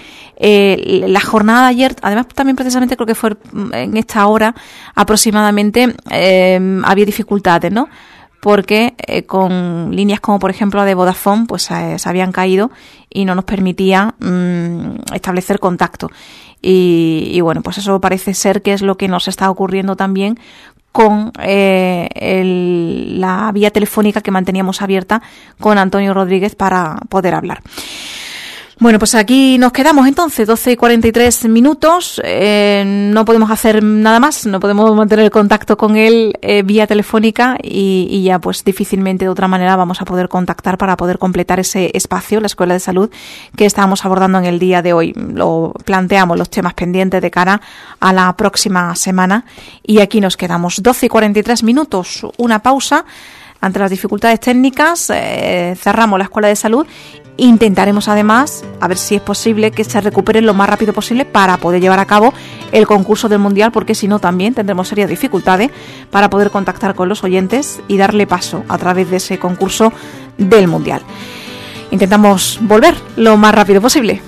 la 1.07 1.21
jornada 1.21 1.61
de 1.61 1.67
ayer, 1.67 1.94
además 2.01 2.27
también 2.29 2.55
precisamente 2.55 2.95
creo 2.95 3.08
que 3.08 3.15
fue 3.15 3.36
en 3.71 3.97
esta 3.97 4.25
hora 4.27 4.55
aproximadamente, 4.93 5.95
eh, 6.12 6.81
había 6.84 7.05
dificultades, 7.05 7.71
¿no? 7.71 7.89
porque 8.41 8.93
eh, 9.08 9.23
con 9.23 9.95
líneas 9.95 10.19
como 10.19 10.38
por 10.38 10.51
ejemplo 10.51 10.79
la 10.79 10.86
de 10.86 10.93
Vodafone 10.93 11.45
pues 11.47 11.63
se 11.63 11.97
habían 12.05 12.31
caído 12.31 12.69
y 13.10 13.25
no 13.25 13.34
nos 13.34 13.45
permitía 13.45 14.13
mm, 14.19 15.13
establecer 15.15 15.60
contacto. 15.60 16.12
Y, 16.62 17.29
y, 17.31 17.41
bueno, 17.41 17.62
pues 17.62 17.77
eso 17.77 17.99
parece 18.01 18.34
ser 18.34 18.62
que 18.63 18.73
es 18.73 18.81
lo 18.81 18.97
que 18.97 19.08
nos 19.08 19.27
está 19.27 19.49
ocurriendo 19.51 19.95
también 19.95 20.39
con 20.95 21.34
eh, 21.43 22.08
la 23.17 23.51
vía 23.51 23.69
telefónica 23.69 24.21
que 24.21 24.31
manteníamos 24.31 24.81
abierta 24.81 25.21
con 25.60 25.77
Antonio 25.77 26.13
Rodríguez 26.13 26.55
para 26.55 26.97
poder 27.10 27.36
hablar. 27.36 27.62
Bueno, 28.77 28.99
pues 28.99 29.15
aquí 29.15 29.57
nos 29.57 29.71
quedamos 29.71 30.05
entonces, 30.05 30.45
12 30.47 30.73
y 30.73 30.75
43 30.75 31.45
minutos. 31.45 32.21
Eh, 32.25 32.83
no 32.85 33.23
podemos 33.23 33.49
hacer 33.49 33.81
nada 33.81 34.19
más, 34.19 34.45
no 34.45 34.59
podemos 34.59 34.93
mantener 34.93 35.31
contacto 35.31 35.77
con 35.77 35.95
él 35.95 36.33
eh, 36.41 36.61
vía 36.61 36.85
telefónica 36.85 37.57
y, 37.63 38.23
ya 38.23 38.39
pues 38.39 38.65
difícilmente 38.65 39.23
de 39.25 39.29
otra 39.29 39.47
manera 39.47 39.77
vamos 39.77 40.01
a 40.01 40.05
poder 40.05 40.27
contactar 40.27 40.77
para 40.77 40.97
poder 40.97 41.19
completar 41.19 41.57
ese 41.61 41.89
espacio, 41.93 42.41
la 42.41 42.47
Escuela 42.47 42.73
de 42.73 42.81
Salud, 42.81 43.09
que 43.55 43.65
estábamos 43.65 44.03
abordando 44.03 44.39
en 44.39 44.45
el 44.45 44.59
día 44.59 44.81
de 44.81 44.91
hoy. 44.91 45.13
Lo 45.13 45.73
planteamos 45.85 46.38
los 46.38 46.49
temas 46.49 46.73
pendientes 46.73 47.21
de 47.21 47.31
cara 47.31 47.61
a 48.01 48.11
la 48.11 48.35
próxima 48.35 48.93
semana 48.95 49.45
y 49.83 49.99
aquí 49.99 50.19
nos 50.19 50.35
quedamos. 50.35 50.83
12 50.83 51.05
y 51.05 51.09
43 51.09 51.63
minutos, 51.63 52.27
una 52.35 52.59
pausa 52.59 53.05
ante 53.61 53.79
las 53.79 53.89
dificultades 53.89 54.41
técnicas, 54.41 55.09
eh, 55.15 55.75
cerramos 55.79 56.19
la 56.19 56.25
escuela 56.25 56.49
de 56.49 56.57
salud 56.57 56.85
Intentaremos 57.38 58.08
además, 58.08 58.63
a 58.80 58.88
ver 58.88 58.98
si 58.98 59.15
es 59.15 59.21
posible, 59.21 59.71
que 59.71 59.84
se 59.84 60.00
recupere 60.00 60.41
lo 60.41 60.54
más 60.54 60.69
rápido 60.69 60.93
posible 60.93 61.26
para 61.26 61.58
poder 61.58 61.82
llevar 61.82 62.00
a 62.00 62.06
cabo 62.06 62.34
el 62.71 62.88
concurso 62.88 63.28
del 63.28 63.39
Mundial, 63.39 63.71
porque 63.71 63.93
si 63.93 64.08
no 64.08 64.19
también 64.19 64.54
tendremos 64.54 64.88
serias 64.88 65.10
dificultades 65.10 65.69
para 66.12 66.30
poder 66.30 66.50
contactar 66.50 66.95
con 66.95 67.10
los 67.10 67.24
oyentes 67.24 67.82
y 67.89 67.98
darle 67.98 68.26
paso 68.26 68.63
a 68.69 68.78
través 68.78 69.10
de 69.10 69.17
ese 69.17 69.38
concurso 69.38 69.91
del 70.38 70.67
Mundial. 70.67 71.02
Intentamos 71.91 72.60
volver 72.62 72.95
lo 73.17 73.36
más 73.38 73.54
rápido 73.54 73.82
posible. 73.82 74.21